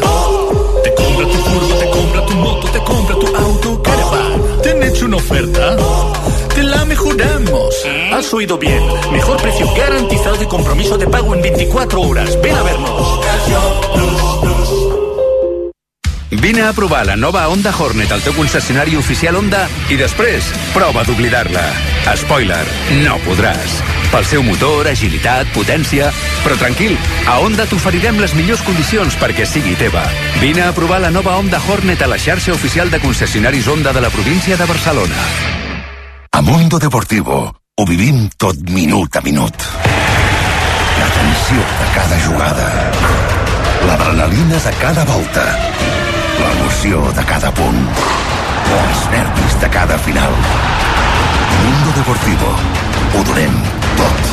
[0.81, 4.61] Te compra tu furgo, te compra tu moto, te compra tu auto, caravana.
[4.61, 5.75] ¿Te han hecho una oferta?
[6.55, 7.75] Te la mejoramos.
[8.13, 8.81] Has oído bien.
[9.11, 12.41] Mejor precio garantizado y compromiso de pago en 24 horas.
[12.41, 13.19] Ven a vernos.
[16.41, 21.03] Vine a provar la nova Honda Hornet al teu concessionari oficial Honda i després prova
[21.05, 21.63] d'oblidar-la.
[22.19, 22.63] Spoiler,
[23.03, 23.79] no podràs.
[24.13, 26.11] Pel seu motor, agilitat, potència...
[26.43, 26.93] Però tranquil,
[27.29, 30.03] a Honda t'oferirem les millors condicions perquè sigui teva.
[30.41, 34.05] Vine a provar la nova Honda Hornet a la xarxa oficial de concessionaris Honda de
[34.05, 35.27] la província de Barcelona.
[36.33, 39.69] A Mundo Deportivo ho vivim tot minut a minut.
[40.99, 42.67] La tensió de cada jugada.
[43.87, 45.72] L'adrenalina de cada volta.
[46.73, 47.77] L'emoció de cada punt.
[48.77, 50.33] Els nervis de cada final.
[51.61, 52.53] Mundo Deportivo.
[53.13, 53.59] Ho donem
[53.99, 54.32] tot.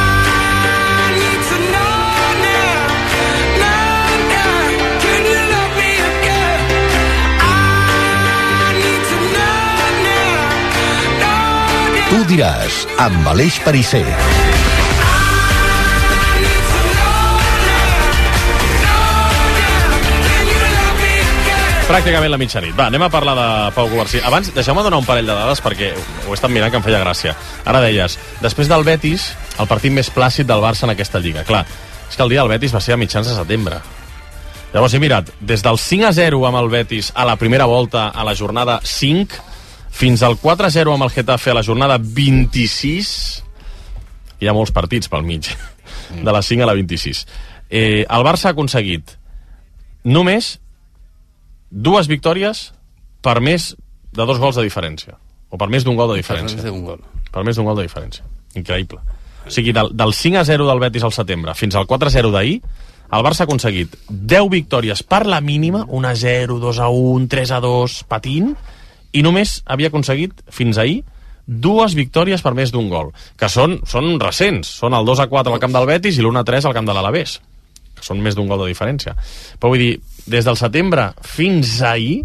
[12.31, 14.05] diràs, amb Aleix Parisser.
[21.89, 22.71] Pràcticament la mitjanit.
[22.77, 24.21] Va, anem a parlar de Pau Covarsí.
[24.23, 27.03] Abans, deixeu-me donar un parell de dades perquè ho he estat mirant que em feia
[27.03, 27.35] gràcia.
[27.67, 31.43] Ara deies, després del Betis, el partit més plàcid del Barça en aquesta lliga.
[31.43, 31.65] Clar,
[32.07, 33.83] és que el dia del Betis va ser a mitjans de setembre.
[34.71, 38.07] Llavors he mirat, des del 5 a 0 amb el Betis a la primera volta
[38.07, 39.50] a la jornada 5
[39.91, 43.43] fins al 4 a 0 amb el Getafe a la jornada 26
[44.41, 45.49] hi ha molts partits pel mig
[46.11, 47.25] de la 5 a la 26
[47.69, 49.17] eh, el Barça ha aconseguit
[50.03, 50.55] només
[51.69, 52.71] dues victòries
[53.21, 53.73] per més
[54.11, 55.17] de dos gols de diferència
[55.51, 57.01] o per més d'un gol de diferència Per més d'un gol.
[57.31, 58.23] per més d'un gol de diferència.
[58.55, 58.99] Increïble.
[59.45, 62.13] O sigui, del, del 5 a 0 del Betis al setembre fins al 4 a
[62.13, 62.61] 0 d'ahir
[63.11, 67.27] el Barça ha aconseguit 10 victòries per la mínima, 1 a 0, 2 a 1,
[67.27, 68.53] 3 a 2, patint,
[69.11, 71.01] i només havia aconseguit, fins ahir,
[71.45, 75.53] dues victòries per més d'un gol, que són, són recents, són el 2 a 4
[75.53, 77.39] al camp del Betis i l'1 a 3 al camp de l'Alavés,
[77.97, 79.15] que són més d'un gol de diferència.
[79.59, 79.93] Però vull dir,
[80.31, 82.21] des del setembre fins ahir,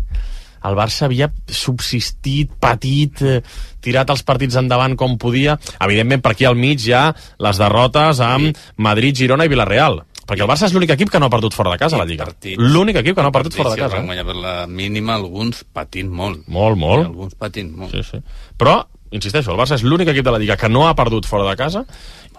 [0.66, 3.40] el Barça havia subsistit, patit, eh,
[3.84, 5.54] tirat els partits endavant com podia.
[5.84, 7.06] Evidentment, per aquí al mig hi ha
[7.38, 10.02] les derrotes amb Madrid, Girona i Villarreal.
[10.26, 12.06] Perquè el Barça és l'únic equip que no ha perdut fora de casa a la
[12.08, 12.26] Lliga.
[12.58, 13.94] L'únic equip que no ha perdut fora de casa.
[13.94, 16.42] van guanyar per la mínima, alguns patint molt.
[16.48, 17.04] Molt, molt.
[17.04, 17.94] I alguns patint molt.
[17.94, 18.22] Sí, sí.
[18.58, 18.80] Però,
[19.14, 21.56] insisteixo, el Barça és l'únic equip de la Lliga que no ha perdut fora de
[21.56, 21.84] casa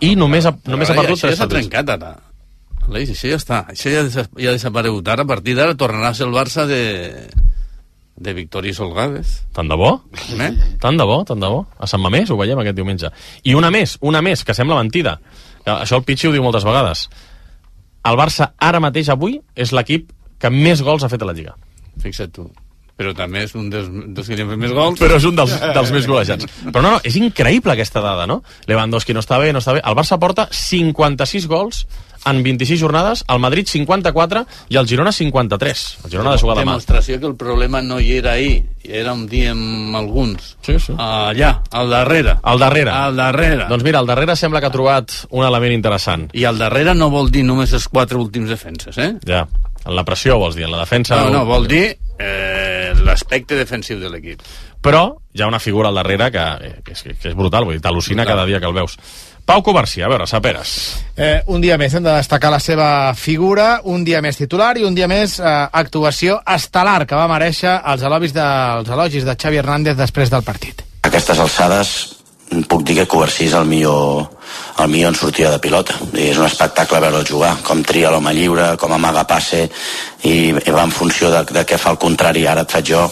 [0.04, 2.18] i només ha, només ha perdut això ja s'ha trencat ara.
[2.88, 3.64] Aleix, això ja està.
[3.72, 5.08] Això ja, ja ha desaparegut.
[5.08, 6.84] Ara, a partir d'ara, tornarà a ser el Barça de,
[8.16, 9.42] de victòries holgades.
[9.56, 9.94] Tant de bo?
[10.38, 10.52] Eh?
[10.84, 11.66] Tant de bo, tant de bo.
[11.80, 13.12] A Sant Mamés ho veiem aquest diumenge.
[13.44, 15.18] I una més, una més, que sembla mentida.
[15.68, 17.08] Això el Pichi ho diu moltes vegades.
[18.08, 21.56] El Barça, ara mateix, avui, és l'equip que més gols ha fet a la Lliga.
[22.04, 22.48] Fixa't tu.
[22.98, 24.98] Però també és un dels, dels que li han fet més gols.
[24.98, 26.48] Però és un dels, dels més golejats.
[26.66, 28.40] Però no, no, és increïble aquesta dada, no?
[28.70, 29.84] Lewandowski no està bé, no està bé.
[29.86, 31.84] El Barça porta 56 gols
[32.30, 35.86] en 26 jornades, el Madrid 54 i el Girona 53.
[36.06, 36.76] El Girona de jugar demà.
[36.78, 40.56] Demostració que el problema no hi era ahir, era un dia amb alguns.
[40.66, 40.96] Sí, sí.
[40.98, 42.38] Allà, al darrere.
[42.42, 42.92] Al darrere.
[42.92, 43.68] Al darrere.
[43.70, 46.28] Doncs mira, al darrere sembla que ha trobat un element interessant.
[46.34, 49.14] I al darrere no vol dir només els quatre últims defenses, eh?
[49.28, 49.46] Ja,
[49.86, 51.20] en la pressió vols dir, en la defensa...
[51.24, 51.86] No, no, vol dir
[52.20, 54.44] eh, l'aspecte defensiu de l'equip.
[54.84, 56.46] Però hi ha una figura al darrere que,
[56.84, 58.98] que, és, que és brutal, vull dir, t'al·lucina cada dia que el veus.
[59.48, 60.72] Pau Covarsí, a veure, Saperes.
[61.16, 64.84] Eh, un dia més hem de destacar la seva figura, un dia més titular i
[64.84, 68.44] un dia més eh, actuació estel·lar que va mereixer els elogis, de,
[68.82, 70.84] els elogis de Xavi Hernández després del partit.
[70.84, 71.94] A aquestes alçades
[72.68, 74.28] puc dir que Covarsí és el millor,
[74.84, 75.96] el millor en sortida de pilota.
[76.12, 79.64] I és un espectacle veure'l jugar, com tria l'home lliure, com amaga passe,
[80.28, 83.08] i, i va en funció de, de què fa el contrari, ara et faig jo.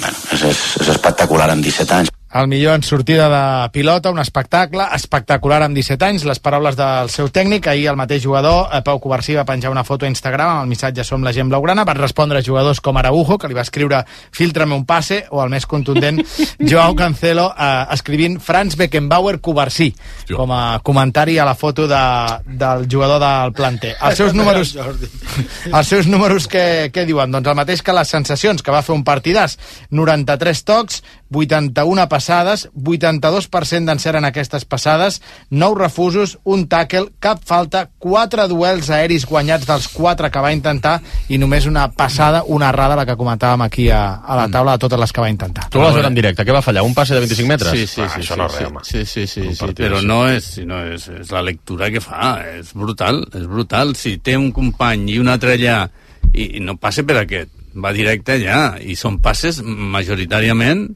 [0.00, 2.13] Bueno, és, és, és espectacular amb 17 anys.
[2.34, 7.10] El millor en sortida de pilota, un espectacle espectacular amb 17 anys, les paraules del
[7.14, 7.68] seu tècnic.
[7.70, 10.72] Ahir el mateix jugador, eh, Pau Covarsí, va penjar una foto a Instagram amb el
[10.72, 11.84] missatge Som la gent blaugrana.
[11.86, 15.64] Van respondre jugadors com Araujo, que li va escriure Filtrame un passe, o el més
[15.64, 16.18] contundent,
[16.58, 19.92] Joao Cancelo, eh, escrivint Franz Beckenbauer Covarsí,
[20.34, 22.02] com a comentari a la foto de,
[22.46, 23.94] del jugador del planter.
[24.02, 24.74] Els seus números,
[25.70, 27.30] els seus números què, què diuen?
[27.30, 29.54] Doncs el mateix que les sensacions, que va fer un partidàs,
[29.94, 35.20] 93 tocs, 81 passades, 82% d'encert en aquestes passades,
[35.50, 40.98] 9 refusos, un tackle, cap falta, 4 duels aeris guanyats dels 4 que va intentar
[41.28, 44.84] i només una passada, una errada, la que comentàvem aquí a, a la taula de
[44.84, 45.68] totes les que va intentar.
[45.70, 46.84] Tu vas veure en directe, què va fallar?
[46.86, 47.72] Un passe de 25 metres?
[47.72, 48.88] Sí, sí, ah, sí, això sí, no sí, és res.
[48.90, 52.36] Sí, sí, sí, sí partit però no és, no és, és la lectura que fa,
[52.54, 53.94] és brutal, és brutal.
[53.98, 55.84] Si té un company i un altre allà,
[56.32, 60.86] i, i no passa per aquest, va directe allà, i són passes majoritàriament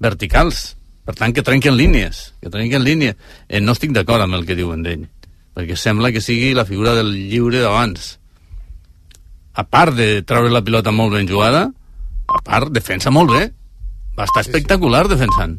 [0.00, 0.74] verticals.
[1.04, 3.16] Per tant, que trenquen línies, que trenquen línies.
[3.48, 5.04] Eh, no estic d'acord amb el que diuen d'ell,
[5.52, 8.14] perquè sembla que sigui la figura del lliure d'abans.
[9.54, 11.68] A part de treure la pilota molt ben jugada,
[12.26, 13.44] a part, defensa molt bé.
[14.16, 15.58] Va estar espectacular defensant.